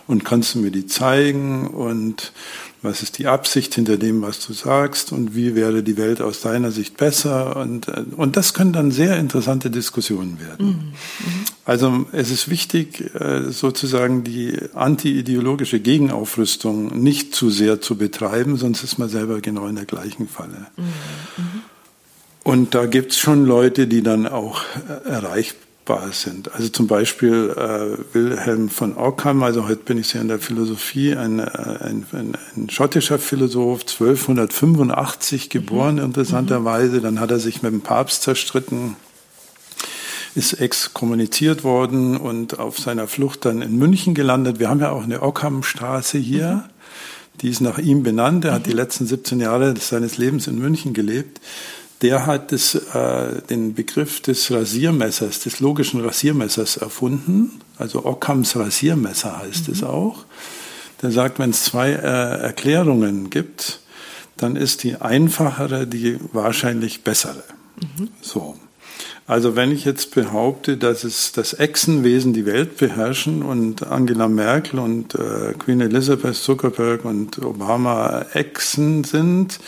und 0.07 0.25
kannst 0.25 0.55
du 0.55 0.59
mir 0.59 0.71
die 0.71 0.87
zeigen 0.87 1.67
und 1.67 2.33
was 2.83 3.03
ist 3.03 3.19
die 3.19 3.27
Absicht 3.27 3.75
hinter 3.75 3.97
dem, 3.97 4.23
was 4.23 4.45
du 4.47 4.53
sagst 4.53 5.13
und 5.13 5.35
wie 5.35 5.55
wäre 5.55 5.83
die 5.83 5.97
Welt 5.97 6.21
aus 6.21 6.41
deiner 6.41 6.71
Sicht 6.71 6.97
besser. 6.97 7.57
Und, 7.57 7.89
äh, 7.89 8.05
und 8.17 8.37
das 8.37 8.55
können 8.55 8.73
dann 8.73 8.91
sehr 8.91 9.17
interessante 9.17 9.71
Diskussionen 9.71 10.39
werden. 10.41 10.67
Mhm. 10.67 10.73
mhm. 10.73 11.45
Also 11.65 12.07
es 12.13 12.31
ist 12.31 12.49
wichtig, 12.49 13.15
äh, 13.15 13.51
sozusagen 13.51 14.25
die 14.25 14.59
anti-ideologische 14.73 15.81
Gegenaufrüstung 15.81 16.99
nicht 16.99 17.35
zu 17.35 17.51
sehr 17.51 17.83
zu 17.83 17.97
betreiben, 17.97 18.57
sonst 18.57 18.83
ist 18.83 18.99
man 18.99 19.11
selber 19.11 19.41
genau 19.43 19.67
in 19.67 19.77
der 19.77 19.85
gleichen 19.85 20.29
Falle. 20.29 20.67
Mhm. 20.77 20.85
mhm. 20.85 21.63
Und 22.45 22.75
da 22.75 22.87
gibt 22.87 23.13
es 23.13 23.19
schon 23.19 23.45
Leute, 23.45 23.87
die 23.87 24.03
dann 24.03 24.27
auch 24.27 24.63
äh, 24.89 25.09
greifbar 25.89 26.13
sind. 26.13 26.53
Also 26.53 26.69
zum 26.69 26.87
Beispiel 26.87 27.55
äh, 27.57 28.15
Wilhelm 28.15 28.69
von 28.69 28.97
Ockham, 28.97 29.43
also 29.43 29.69
heute 29.69 29.83
bin 29.85 29.99
ich 29.99 30.09
sehr 30.09 30.21
in 30.21 30.29
der 30.29 30.39
Philosophie, 30.39 31.15
ein, 31.15 31.39
äh, 31.39 31.43
ein, 31.43 32.07
ein, 32.13 32.37
ein 32.57 32.71
schottischer 32.71 33.19
Philosoph, 33.19 33.83
1285 33.83 35.51
geboren 35.51 35.97
mhm. 35.97 36.05
interessanterweise, 36.05 37.01
dann 37.01 37.21
hat 37.21 37.31
er 37.31 37.39
sich 37.39 37.63
mit 37.63 37.73
dem 37.73 37.81
Papst 37.81 38.23
zerstritten, 38.23 38.97
ist 40.35 40.55
exkommuniziert 40.55 41.65
worden 41.65 42.17
und 42.17 42.59
auf 42.59 42.79
seiner 42.79 43.09
Flucht 43.09 43.45
dann 43.45 43.63
in 43.63 43.77
München 43.77 44.15
gelandet. 44.15 44.59
Wir 44.59 44.69
haben 44.69 44.81
ja 44.81 44.91
auch 44.91 45.03
eine 45.03 45.23
Ockhamstraße 45.23 46.19
hier. 46.19 46.49
Mhm. 46.49 46.63
Die 47.41 47.51
ist 47.51 47.61
nach 47.61 47.79
ihm 47.79 48.03
benannt. 48.03 48.45
Er 48.45 48.53
hat 48.53 48.67
die 48.67 48.71
mhm. 48.71 48.77
letzten 48.77 49.07
17 49.07 49.41
Jahre 49.41 49.75
seines 49.77 50.19
Lebens 50.19 50.49
in 50.49 50.59
München 50.59 50.93
gelebt 50.93 51.41
der 52.03 52.27
hat 52.27 52.53
das, 52.53 52.75
äh, 52.75 53.43
den 53.51 53.75
Begriff 53.75 54.21
des 54.21 54.51
Rasiermessers, 54.51 55.41
des 55.41 55.61
logischen 55.61 56.01
Rasiermessers 56.01 56.77
erfunden. 56.77 57.61
Also 57.77 58.05
Ockhams 58.05 58.57
Rasiermesser 58.57 59.39
heißt 59.39 59.69
mhm. 59.69 59.75
es 59.75 59.83
auch. 59.83 60.25
Der 61.03 61.11
sagt, 61.11 61.39
wenn 61.39 61.51
es 61.51 61.65
zwei 61.65 61.91
äh, 61.91 61.97
Erklärungen 61.97 63.31
gibt, 63.31 63.81
dann 64.37 64.57
ist 64.57 64.85
die 64.85 64.97
einfachere 64.97 65.87
die 65.87 66.19
wahrscheinlich 66.33 67.03
bessere. 67.03 67.43
Mhm. 67.81 68.09
So. 68.21 68.57
Also 69.29 69.57
wenn 69.57 69.71
ich 69.73 69.85
jetzt 69.85 70.15
behaupte, 70.15 70.79
dass 70.79 71.05
es 71.05 71.33
das 71.33 71.53
Echsenwesen 71.53 72.33
die 72.33 72.47
Welt 72.47 72.79
beherrschen 72.79 73.43
und 73.43 73.87
Angela 73.87 74.27
Merkel 74.27 74.79
und 74.79 75.15
äh, 75.15 75.53
Queen 75.59 75.83
Elizabeth 75.83 76.35
Zuckerberg 76.35 77.05
und 77.05 77.39
Obama 77.45 78.25
Echsen 78.33 79.05
sind, 79.05 79.61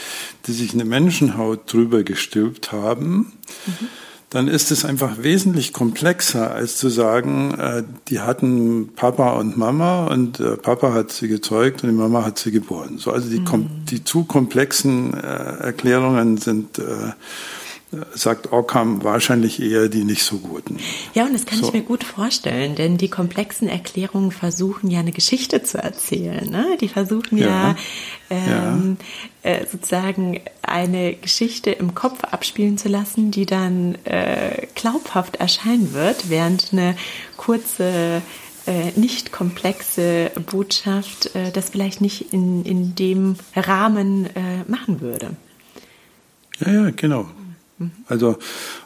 die 0.46 0.52
sich 0.52 0.72
eine 0.72 0.86
Menschenhaut 0.86 1.70
drüber 1.70 2.04
gestülpt 2.04 2.72
haben, 2.72 3.32
mhm. 3.66 3.88
dann 4.30 4.48
ist 4.48 4.70
es 4.70 4.86
einfach 4.86 5.18
wesentlich 5.22 5.74
komplexer, 5.74 6.52
als 6.52 6.78
zu 6.78 6.88
sagen, 6.88 7.52
äh, 7.58 7.82
die 8.08 8.20
hatten 8.20 8.94
Papa 8.96 9.32
und 9.32 9.58
Mama 9.58 10.06
und 10.06 10.40
äh, 10.40 10.56
Papa 10.56 10.94
hat 10.94 11.12
sie 11.12 11.28
gezeugt 11.28 11.84
und 11.84 11.90
die 11.90 11.94
Mama 11.96 12.24
hat 12.24 12.38
sie 12.38 12.50
geboren. 12.50 12.96
So, 12.96 13.12
also 13.12 13.28
die, 13.28 13.40
mhm. 13.40 13.68
die 13.90 14.04
zu 14.04 14.24
komplexen 14.24 15.12
äh, 15.12 15.26
Erklärungen 15.64 16.38
sind 16.38 16.78
äh, 16.78 17.12
sagt 18.14 18.52
Ockham 18.52 19.02
wahrscheinlich 19.02 19.60
eher 19.60 19.88
die 19.88 20.04
nicht 20.04 20.22
so 20.22 20.38
guten. 20.38 20.78
Ja, 21.14 21.24
und 21.24 21.34
das 21.34 21.44
kann 21.44 21.58
so. 21.58 21.66
ich 21.66 21.72
mir 21.72 21.82
gut 21.82 22.04
vorstellen, 22.04 22.76
denn 22.76 22.98
die 22.98 23.08
komplexen 23.08 23.68
Erklärungen 23.68 24.30
versuchen 24.30 24.90
ja 24.90 25.00
eine 25.00 25.10
Geschichte 25.10 25.62
zu 25.64 25.78
erzählen. 25.78 26.48
Ne? 26.48 26.76
Die 26.80 26.88
versuchen 26.88 27.36
ja, 27.36 27.46
ja, 27.48 27.76
ähm, 28.30 28.96
ja. 29.42 29.50
Äh, 29.50 29.66
sozusagen 29.66 30.40
eine 30.62 31.14
Geschichte 31.14 31.72
im 31.72 31.94
Kopf 31.94 32.22
abspielen 32.22 32.78
zu 32.78 32.88
lassen, 32.88 33.32
die 33.32 33.46
dann 33.46 33.96
äh, 34.04 34.66
glaubhaft 34.76 35.36
erscheinen 35.36 35.92
wird, 35.92 36.30
während 36.30 36.68
eine 36.72 36.94
kurze 37.36 38.22
äh, 38.66 38.92
nicht 38.94 39.32
komplexe 39.32 40.30
Botschaft 40.48 41.34
äh, 41.34 41.50
das 41.50 41.70
vielleicht 41.70 42.00
nicht 42.00 42.32
in, 42.32 42.64
in 42.64 42.94
dem 42.94 43.34
Rahmen 43.56 44.26
äh, 44.26 44.64
machen 44.68 45.00
würde. 45.00 45.30
Ja, 46.60 46.72
ja, 46.72 46.90
genau. 46.90 47.26
Also 48.06 48.38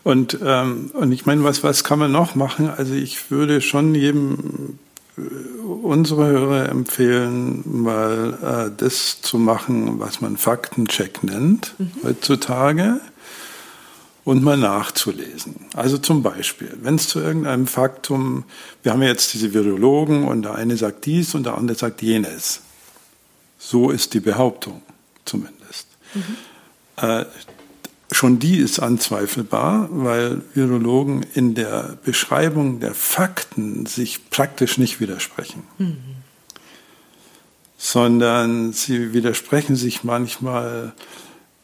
und 0.02 0.38
ähm, 0.42 0.90
und 0.94 1.12
ich 1.12 1.26
meine, 1.26 1.42
was 1.44 1.62
was 1.64 1.82
kann 1.84 1.98
man 1.98 2.12
noch 2.12 2.34
machen? 2.34 2.70
Also 2.70 2.94
ich 2.94 3.30
würde 3.30 3.60
schon 3.60 3.94
jedem 3.94 4.78
äh, 5.16 5.20
unsere 5.62 6.26
Hörer 6.26 6.68
empfehlen, 6.68 7.62
mal 7.64 8.68
äh, 8.70 8.76
das 8.76 9.20
zu 9.20 9.38
machen, 9.38 9.98
was 9.98 10.20
man 10.20 10.36
Faktencheck 10.36 11.24
nennt 11.24 11.74
mhm. 11.78 11.90
heutzutage 12.04 13.00
und 14.24 14.42
mal 14.42 14.56
nachzulesen. 14.56 15.56
Also 15.74 15.98
zum 15.98 16.22
Beispiel, 16.22 16.76
wenn 16.80 16.94
es 16.94 17.08
zu 17.08 17.20
irgendeinem 17.20 17.66
Faktum, 17.66 18.44
wir 18.82 18.92
haben 18.92 19.02
jetzt 19.02 19.34
diese 19.34 19.52
Virologen 19.52 20.26
und 20.26 20.42
der 20.42 20.54
eine 20.54 20.76
sagt 20.76 21.04
dies 21.06 21.34
und 21.34 21.44
der 21.44 21.58
andere 21.58 21.76
sagt 21.76 22.00
jenes. 22.02 22.60
So 23.58 23.90
ist 23.90 24.14
die 24.14 24.20
Behauptung 24.20 24.82
zumindest. 25.24 25.88
Mhm. 26.14 26.36
Äh, 26.96 27.24
Schon 28.14 28.38
die 28.38 28.58
ist 28.58 28.78
anzweifelbar, 28.78 29.88
weil 29.90 30.42
Virologen 30.54 31.26
in 31.34 31.56
der 31.56 31.98
Beschreibung 32.04 32.78
der 32.78 32.94
Fakten 32.94 33.86
sich 33.86 34.30
praktisch 34.30 34.78
nicht 34.78 35.00
widersprechen, 35.00 35.64
mhm. 35.78 35.96
sondern 37.76 38.72
sie 38.72 39.14
widersprechen 39.14 39.74
sich 39.74 40.04
manchmal 40.04 40.92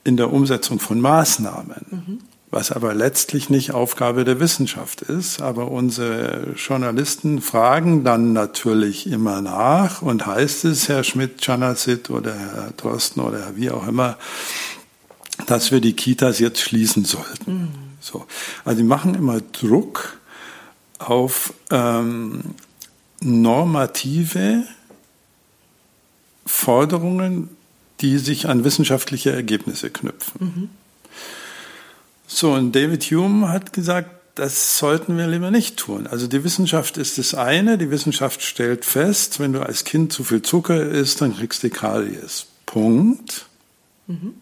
in 0.03 0.17
der 0.17 0.33
Umsetzung 0.33 0.81
von 0.81 1.01
Maßnahmen, 1.01 1.87
mhm. 1.89 2.19
was 2.51 2.73
aber 2.73 2.95
letztlich 2.95 3.49
nicht 3.49 3.71
Aufgabe 3.71 4.25
der 4.25 4.41
Wissenschaft 4.41 5.03
ist. 5.03 5.41
Aber 5.41 5.71
unsere 5.71 6.55
Journalisten 6.57 7.43
fragen 7.43 8.03
dann 8.03 8.33
natürlich 8.33 9.07
immer 9.07 9.41
nach 9.41 10.03
und 10.03 10.27
heißt 10.27 10.65
es, 10.65 10.89
Herr 10.89 11.05
Schmidt-Chanazit 11.05 12.11
oder 12.11 12.35
Herr 12.35 12.73
Drosten 12.77 13.23
oder 13.23 13.55
wie 13.55 13.71
auch 13.71 13.87
immer, 13.87 14.19
dass 15.51 15.73
wir 15.73 15.81
die 15.81 15.95
Kitas 15.95 16.39
jetzt 16.39 16.61
schließen 16.61 17.05
sollten. 17.05 17.53
Mhm. 17.53 17.69
So. 18.01 18.25
Also 18.65 18.79
die 18.79 18.87
machen 18.87 19.15
immer 19.15 19.41
Druck 19.41 20.21
auf 20.99 21.53
ähm, 21.71 22.55
normative 23.21 24.65
Forderungen, 26.47 27.49
die 28.01 28.19
sich 28.19 28.49
an 28.49 28.65
wissenschaftliche 28.65 29.33
Ergebnisse 29.33 29.91
knüpfen. 29.91 30.41
Mhm. 30.41 30.69
So, 32.27 32.53
und 32.53 32.73
David 32.73 33.03
Hume 33.05 33.49
hat 33.49 33.73
gesagt, 33.73 34.11
das 34.37 34.79
sollten 34.79 35.19
wir 35.19 35.27
lieber 35.27 35.51
nicht 35.51 35.77
tun. 35.77 36.07
Also 36.07 36.29
die 36.29 36.45
Wissenschaft 36.45 36.97
ist 36.97 37.19
das 37.19 37.35
eine. 37.35 37.77
Die 37.77 37.91
Wissenschaft 37.91 38.43
stellt 38.43 38.85
fest, 38.85 39.41
wenn 39.41 39.53
du 39.53 39.61
als 39.61 39.85
Kind 39.85 40.13
zu 40.13 40.23
viel 40.23 40.43
Zucker 40.43 40.81
isst, 40.81 41.21
dann 41.21 41.37
kriegst 41.37 41.65
du 41.65 41.71
Karies. 41.71 42.47
Punkt. 42.67 43.47
Mhm. 44.07 44.35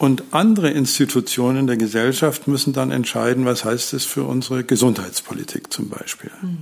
Und 0.00 0.22
andere 0.30 0.70
Institutionen 0.70 1.66
der 1.66 1.76
Gesellschaft 1.76 2.48
müssen 2.48 2.72
dann 2.72 2.90
entscheiden, 2.90 3.44
was 3.44 3.66
heißt 3.66 3.92
es 3.92 4.06
für 4.06 4.24
unsere 4.24 4.64
Gesundheitspolitik 4.64 5.70
zum 5.70 5.90
Beispiel. 5.90 6.30
Mhm. 6.40 6.56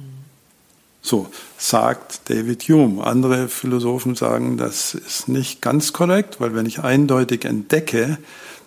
So 1.02 1.28
sagt 1.56 2.22
David 2.30 2.64
Hume. 2.64 3.06
Andere 3.06 3.46
Philosophen 3.46 4.16
sagen, 4.16 4.56
das 4.56 4.92
ist 4.94 5.28
nicht 5.28 5.62
ganz 5.62 5.92
korrekt, 5.92 6.40
weil 6.40 6.56
wenn 6.56 6.66
ich 6.66 6.80
eindeutig 6.80 7.44
entdecke, 7.44 8.18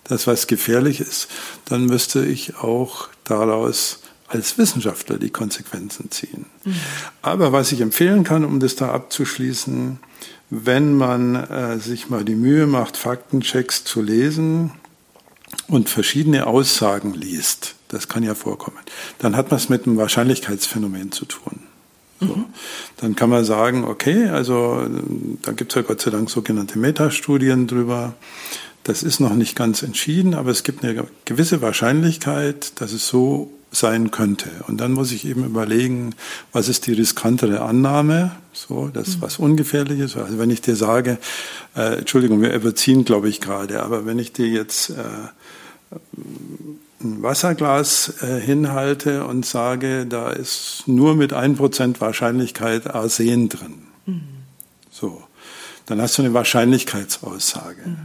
dass 0.04 0.26
was 0.26 0.46
gefährlich 0.46 1.00
ist, 1.00 1.28
dann 1.66 1.84
müsste 1.84 2.24
ich 2.24 2.56
auch 2.56 3.10
daraus 3.24 3.98
als 4.28 4.56
Wissenschaftler 4.56 5.18
die 5.18 5.28
Konsequenzen 5.28 6.10
ziehen. 6.10 6.46
Mhm. 6.64 6.76
Aber 7.20 7.52
was 7.52 7.72
ich 7.72 7.82
empfehlen 7.82 8.24
kann, 8.24 8.42
um 8.42 8.58
das 8.58 8.74
da 8.74 8.90
abzuschließen, 8.90 9.98
wenn 10.54 10.92
man 10.92 11.34
äh, 11.34 11.78
sich 11.78 12.10
mal 12.10 12.26
die 12.26 12.34
Mühe 12.34 12.66
macht, 12.66 12.98
Faktenchecks 12.98 13.84
zu 13.84 14.02
lesen 14.02 14.72
und 15.66 15.88
verschiedene 15.88 16.46
Aussagen 16.46 17.14
liest, 17.14 17.74
das 17.88 18.06
kann 18.06 18.22
ja 18.22 18.34
vorkommen, 18.34 18.76
dann 19.18 19.34
hat 19.34 19.50
man 19.50 19.56
es 19.56 19.70
mit 19.70 19.86
einem 19.86 19.96
Wahrscheinlichkeitsphänomen 19.96 21.10
zu 21.10 21.24
tun. 21.24 21.60
So. 22.20 22.26
Mhm. 22.26 22.44
Dann 22.98 23.16
kann 23.16 23.30
man 23.30 23.46
sagen, 23.46 23.84
okay, 23.84 24.28
also 24.28 24.86
da 25.40 25.52
gibt 25.52 25.72
es 25.72 25.76
ja 25.76 25.82
Gott 25.82 26.02
sei 26.02 26.10
Dank 26.10 26.28
sogenannte 26.28 26.78
Metastudien 26.78 27.66
drüber. 27.66 28.12
Das 28.84 29.02
ist 29.02 29.20
noch 29.20 29.34
nicht 29.34 29.54
ganz 29.54 29.82
entschieden, 29.82 30.34
aber 30.34 30.50
es 30.50 30.64
gibt 30.64 30.84
eine 30.84 31.06
gewisse 31.24 31.62
Wahrscheinlichkeit, 31.62 32.80
dass 32.80 32.92
es 32.92 33.06
so 33.06 33.52
sein 33.72 34.10
könnte. 34.10 34.50
Und 34.68 34.80
dann 34.80 34.92
muss 34.92 35.12
ich 35.12 35.24
eben 35.24 35.44
überlegen, 35.44 36.14
was 36.52 36.68
ist 36.68 36.86
die 36.86 36.92
riskantere 36.92 37.62
Annahme, 37.62 38.32
so, 38.52 38.88
das 38.88 39.16
mhm. 39.16 39.22
was 39.22 39.38
ungefährlich 39.38 40.00
ist. 40.00 40.16
Also 40.16 40.38
wenn 40.38 40.50
ich 40.50 40.60
dir 40.60 40.76
sage, 40.76 41.18
äh, 41.74 41.98
Entschuldigung, 41.98 42.42
wir 42.42 42.52
überziehen, 42.52 43.04
glaube 43.04 43.28
ich 43.30 43.40
gerade, 43.40 43.82
aber 43.82 44.04
wenn 44.04 44.18
ich 44.18 44.32
dir 44.32 44.46
jetzt 44.46 44.90
äh, 44.90 44.94
ein 47.00 47.22
Wasserglas 47.22 48.22
äh, 48.22 48.40
hinhalte 48.40 49.24
und 49.26 49.46
sage, 49.46 50.06
da 50.06 50.30
ist 50.30 50.84
nur 50.86 51.16
mit 51.16 51.32
1% 51.32 52.00
Wahrscheinlichkeit 52.00 52.94
Arsen 52.94 53.48
drin. 53.48 53.82
Mhm. 54.04 54.22
So, 54.90 55.22
dann 55.86 56.00
hast 56.00 56.18
du 56.18 56.22
eine 56.22 56.34
Wahrscheinlichkeitsaussage. 56.34 57.82
Mhm. 57.86 57.96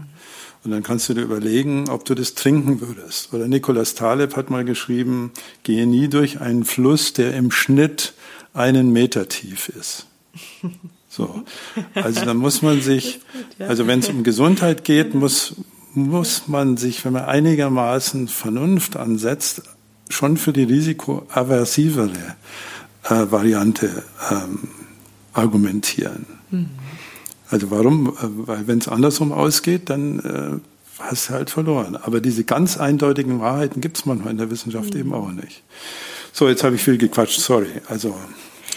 Und 0.67 0.73
dann 0.73 0.83
kannst 0.83 1.07
du 1.07 1.13
dir 1.13 1.21
überlegen, 1.21 1.87
ob 1.87 2.03
du 2.03 2.13
das 2.13 2.33
trinken 2.33 2.81
würdest. 2.81 3.33
Oder 3.33 3.47
Nikolaus 3.47 3.95
Taleb 3.95 4.35
hat 4.35 4.49
mal 4.49 4.65
geschrieben, 4.65 5.31
gehe 5.63 5.87
nie 5.87 6.09
durch 6.09 6.41
einen 6.41 6.65
Fluss, 6.65 7.13
der 7.13 7.33
im 7.37 7.51
Schnitt 7.51 8.13
einen 8.53 8.91
Meter 8.91 9.29
tief 9.29 9.69
ist. 9.69 10.07
So. 11.09 11.43
Also 11.95 12.25
da 12.25 12.35
muss 12.35 12.61
man 12.61 12.79
sich, 12.79 13.21
also 13.57 13.87
wenn 13.87 13.99
es 14.01 14.09
um 14.09 14.23
Gesundheit 14.23 14.83
geht, 14.83 15.15
muss, 15.15 15.55
muss 15.95 16.47
man 16.47 16.77
sich, 16.77 17.03
wenn 17.05 17.13
man 17.13 17.25
einigermaßen 17.25 18.27
Vernunft 18.27 18.97
ansetzt, 18.97 19.63
schon 20.09 20.37
für 20.37 20.53
die 20.53 20.65
risikoaversivere 20.65 22.35
äh, 23.05 23.31
Variante 23.31 24.03
ähm, 24.29 24.67
argumentieren. 25.33 26.27
Mhm. 26.51 26.69
Also 27.49 27.71
warum? 27.71 28.13
Weil 28.19 28.67
wenn 28.67 28.79
es 28.79 28.87
andersrum 28.87 29.31
ausgeht, 29.31 29.89
dann 29.89 30.19
äh, 30.19 31.01
hast 31.03 31.29
du 31.29 31.33
halt 31.33 31.49
verloren. 31.49 31.95
Aber 31.95 32.21
diese 32.21 32.43
ganz 32.43 32.77
eindeutigen 32.77 33.39
Wahrheiten 33.39 33.81
gibt 33.81 33.97
es 33.97 34.05
manchmal 34.05 34.31
in 34.31 34.37
der 34.37 34.51
Wissenschaft 34.51 34.93
mhm. 34.93 34.99
eben 34.99 35.13
auch 35.13 35.31
nicht. 35.31 35.63
So, 36.33 36.47
jetzt 36.47 36.63
habe 36.63 36.75
ich 36.75 36.83
viel 36.83 36.97
gequatscht, 36.97 37.39
sorry. 37.39 37.81
Also 37.87 38.15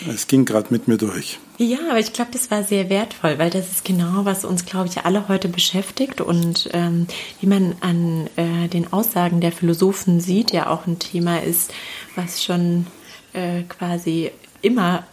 es 0.08 0.26
ging 0.26 0.44
gerade 0.44 0.68
mit 0.70 0.88
mir 0.88 0.96
durch. 0.96 1.38
Ja, 1.58 1.78
aber 1.90 1.98
ich 1.98 2.12
glaube, 2.12 2.30
das 2.32 2.50
war 2.50 2.64
sehr 2.64 2.88
wertvoll, 2.88 3.38
weil 3.38 3.50
das 3.50 3.70
ist 3.70 3.84
genau, 3.84 4.24
was 4.24 4.44
uns, 4.44 4.64
glaube 4.64 4.88
ich, 4.88 5.04
alle 5.04 5.28
heute 5.28 5.48
beschäftigt 5.48 6.20
und 6.20 6.70
ähm, 6.72 7.06
wie 7.40 7.46
man 7.46 7.74
an 7.80 8.28
äh, 8.36 8.68
den 8.68 8.92
Aussagen 8.92 9.40
der 9.40 9.52
Philosophen 9.52 10.20
sieht, 10.20 10.52
ja 10.52 10.70
auch 10.70 10.86
ein 10.86 10.98
Thema 10.98 11.42
ist, 11.42 11.72
was 12.16 12.42
schon 12.42 12.86
äh, 13.34 13.62
quasi 13.64 14.30
immer 14.62 15.04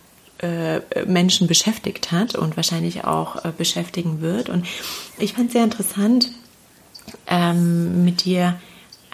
Menschen 1.06 1.47
beschäftigt 1.47 2.12
hat 2.12 2.36
und 2.36 2.58
wahrscheinlich 2.58 3.04
auch 3.06 3.43
äh, 3.43 3.52
beschäftigen 3.58 4.21
wird. 4.21 4.50
Und 4.50 4.65
ich 5.17 5.34
fand 5.34 5.47
es 5.47 5.54
sehr 5.54 5.63
interessant, 5.63 6.32
ähm, 7.28 8.04
mit 8.06 8.26
dir 8.26 8.60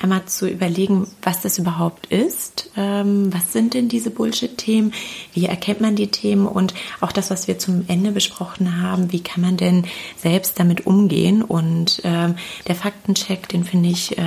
einmal 0.02 0.26
zu 0.26 0.50
überlegen, 0.50 1.08
was 1.22 1.42
das 1.42 1.58
überhaupt 1.58 2.08
ist. 2.08 2.70
Ähm, 2.76 3.34
was 3.34 3.54
sind 3.54 3.74
denn 3.74 3.88
diese 3.88 4.10
Bullshit-Themen? 4.10 4.94
Wie 5.34 5.46
erkennt 5.46 5.80
man 5.80 5.96
die 5.96 6.08
Themen? 6.08 6.46
Und 6.46 6.74
auch 7.00 7.12
das, 7.14 7.30
was 7.30 7.48
wir 7.48 7.58
zum 7.58 7.86
Ende 7.88 8.12
besprochen 8.12 8.82
haben, 8.82 9.14
wie 9.14 9.24
kann 9.24 9.42
man 9.42 9.56
denn 9.56 9.86
selbst 10.18 10.60
damit 10.60 10.86
umgehen? 10.86 11.42
Und 11.42 12.02
ähm, 12.04 12.36
der 12.68 12.76
Faktencheck, 12.76 13.48
den 13.48 13.64
finde 13.64 13.90
ich 13.90 14.18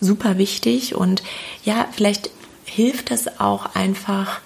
super 0.00 0.38
wichtig. 0.38 0.94
Und 0.96 1.22
ja, 1.64 1.86
vielleicht 1.92 2.30
hilft 2.64 3.10
das 3.10 3.38
auch 3.38 3.74
einfach, 3.74 4.40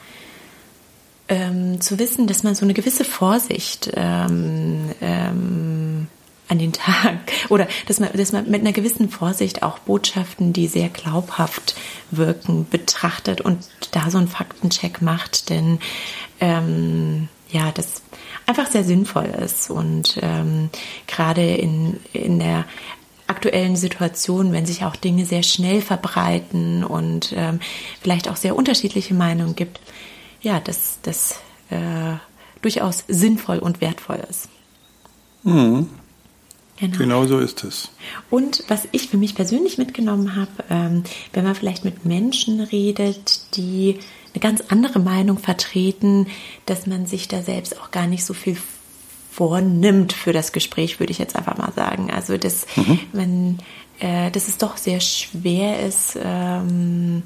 ähm, 1.29 1.81
zu 1.81 1.99
wissen, 1.99 2.27
dass 2.27 2.43
man 2.43 2.55
so 2.55 2.65
eine 2.65 2.75
gewisse 2.75 3.05
Vorsicht 3.05 3.91
ähm, 3.95 4.91
ähm, 5.01 6.07
an 6.49 6.59
den 6.59 6.73
Tag 6.73 7.19
oder 7.49 7.67
dass 7.87 8.01
man, 8.01 8.11
dass 8.13 8.33
man 8.33 8.51
mit 8.51 8.61
einer 8.61 8.73
gewissen 8.73 9.09
Vorsicht 9.09 9.63
auch 9.63 9.79
Botschaften, 9.81 10.53
die 10.53 10.67
sehr 10.67 10.89
glaubhaft 10.89 11.77
wirken, 12.11 12.67
betrachtet 12.69 13.41
und 13.41 13.67
da 13.93 14.11
so 14.11 14.19
einen 14.19 14.29
Faktencheck 14.29 15.01
macht, 15.01 15.51
denn 15.51 15.79
ähm, 16.41 17.29
ja, 17.51 17.71
das 17.73 18.03
einfach 18.47 18.71
sehr 18.71 18.85
sinnvoll 18.85 19.27
ist. 19.27 19.71
Und 19.71 20.19
ähm, 20.23 20.71
gerade 21.07 21.55
in, 21.55 22.01
in 22.13 22.39
der 22.39 22.65
aktuellen 23.27 23.77
Situation, 23.77 24.53
wenn 24.53 24.67
sich 24.67 24.85
auch 24.85 24.97
Dinge 24.97 25.25
sehr 25.25 25.43
schnell 25.43 25.81
verbreiten 25.81 26.85
und 26.85 27.33
ähm, 27.37 27.61
vielleicht 28.03 28.29
auch 28.29 28.37
sehr 28.37 28.57
unterschiedliche 28.57 29.15
Meinungen 29.15 29.57
gibt, 29.57 29.81
ja, 30.45 30.61
dass 30.61 30.99
das 31.03 31.41
äh, 31.71 32.15
durchaus 32.63 33.05
sinnvoll 33.09 33.59
und 33.59 33.81
wertvoll 33.81 34.23
ist. 34.29 34.49
Mhm. 35.43 35.89
Genau. 36.77 36.99
genau. 36.99 37.27
so 37.27 37.39
ist 37.39 37.63
es. 37.65 37.91
Und 38.31 38.65
was 38.69 38.89
ich 38.93 39.09
für 39.09 39.17
mich 39.17 39.35
persönlich 39.35 39.79
mitgenommen 39.79 40.35
habe, 40.35 40.51
ähm, 40.71 41.05
wenn 41.33 41.45
man 41.45 41.55
vielleicht 41.55 41.85
mit 41.85 42.05
Menschen 42.05 42.61
redet, 42.61 43.57
die 43.57 43.99
eine 44.33 44.41
ganz 44.41 44.61
andere 44.69 44.99
Meinung 44.99 45.39
vertreten, 45.39 46.27
dass 46.67 46.87
man 46.87 47.07
sich 47.07 47.29
da 47.29 47.43
selbst 47.43 47.81
auch 47.81 47.91
gar 47.93 48.07
nicht 48.07 48.25
so 48.25 48.35
viel 48.35 48.57
vornimmt 49.31 50.13
für 50.13 50.33
das 50.33 50.53
Gespräch, 50.53 50.99
würde 50.99 51.13
ich 51.13 51.19
jetzt 51.19 51.37
einfach 51.37 51.57
mal 51.57 51.73
sagen. 51.73 52.11
Also 52.11 52.37
dass 52.37 52.67
mhm. 52.77 52.99
man, 53.13 53.59
äh, 54.01 54.31
dass 54.33 54.49
es 54.49 54.59
doch 54.59 54.77
sehr 54.77 55.01
schwer 55.01 55.81
ist, 55.87 56.19
ähm, 56.21 57.23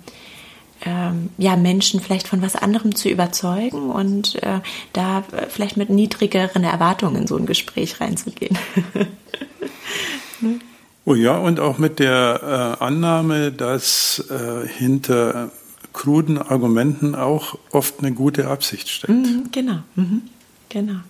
ähm, 0.88 1.29
ja, 1.37 1.57
Menschen 1.57 2.01
vielleicht 2.01 2.27
von 2.27 2.40
was 2.40 2.57
anderem 2.57 2.94
zu 2.94 3.11
überzeugen 3.11 3.90
und 3.90 4.42
äh, 4.42 4.61
da 4.94 5.22
vielleicht 5.51 5.77
mit 5.77 5.90
niedrigeren 5.90 6.64
Erwartungen 6.64 7.16
in 7.16 7.27
so 7.27 7.37
ein 7.37 7.44
Gespräch 7.44 8.01
reinzugehen. 8.01 8.57
ne? 10.40 10.61
Oh 11.05 11.14
ja, 11.14 11.37
und 11.37 11.61
auch 11.61 11.79
mit 11.79 11.98
der 11.98 12.77
äh, 12.81 12.85
Annahme, 12.85 13.53
dass 13.53 14.24
äh, 14.31 14.66
hinter 14.66 15.51
kruden 15.92 16.38
Argumenten 16.38 17.14
auch 17.14 17.59
oft 17.70 18.01
eine 18.01 18.12
gute 18.12 18.48
Absicht 18.48 18.88
steckt. 18.88 19.12
Mhm, 19.12 19.48
genau, 19.53 19.79
mhm, 19.94 20.22
genau. 20.68 21.01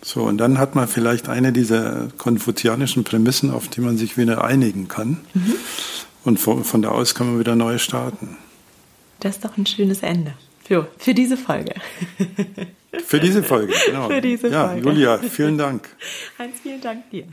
So, 0.00 0.22
und 0.22 0.38
dann 0.38 0.58
hat 0.58 0.74
man 0.74 0.86
vielleicht 0.86 1.28
eine 1.28 1.52
dieser 1.52 2.08
konfuzianischen 2.18 3.04
Prämissen, 3.04 3.50
auf 3.50 3.68
die 3.68 3.80
man 3.80 3.98
sich 3.98 4.16
wieder 4.16 4.44
einigen 4.44 4.88
kann. 4.88 5.18
Mhm. 5.34 5.54
Und 6.24 6.38
von, 6.38 6.62
von 6.64 6.82
da 6.82 6.90
aus 6.90 7.14
kann 7.14 7.26
man 7.26 7.40
wieder 7.40 7.56
neu 7.56 7.78
starten. 7.78 8.36
Das 9.20 9.36
ist 9.36 9.44
doch 9.44 9.56
ein 9.56 9.66
schönes 9.66 10.02
Ende. 10.02 10.34
Jo, 10.68 10.86
für 10.98 11.14
diese 11.14 11.36
Folge. 11.36 11.74
Für 13.06 13.20
diese 13.20 13.42
Folge, 13.42 13.72
genau. 13.86 14.08
Für 14.08 14.20
diese 14.20 14.48
ja, 14.48 14.68
Folge. 14.68 14.88
Julia, 14.88 15.18
vielen 15.18 15.58
Dank. 15.58 15.88
Heinz, 16.38 16.60
vielen 16.62 16.80
Dank 16.80 17.10
dir. 17.10 17.24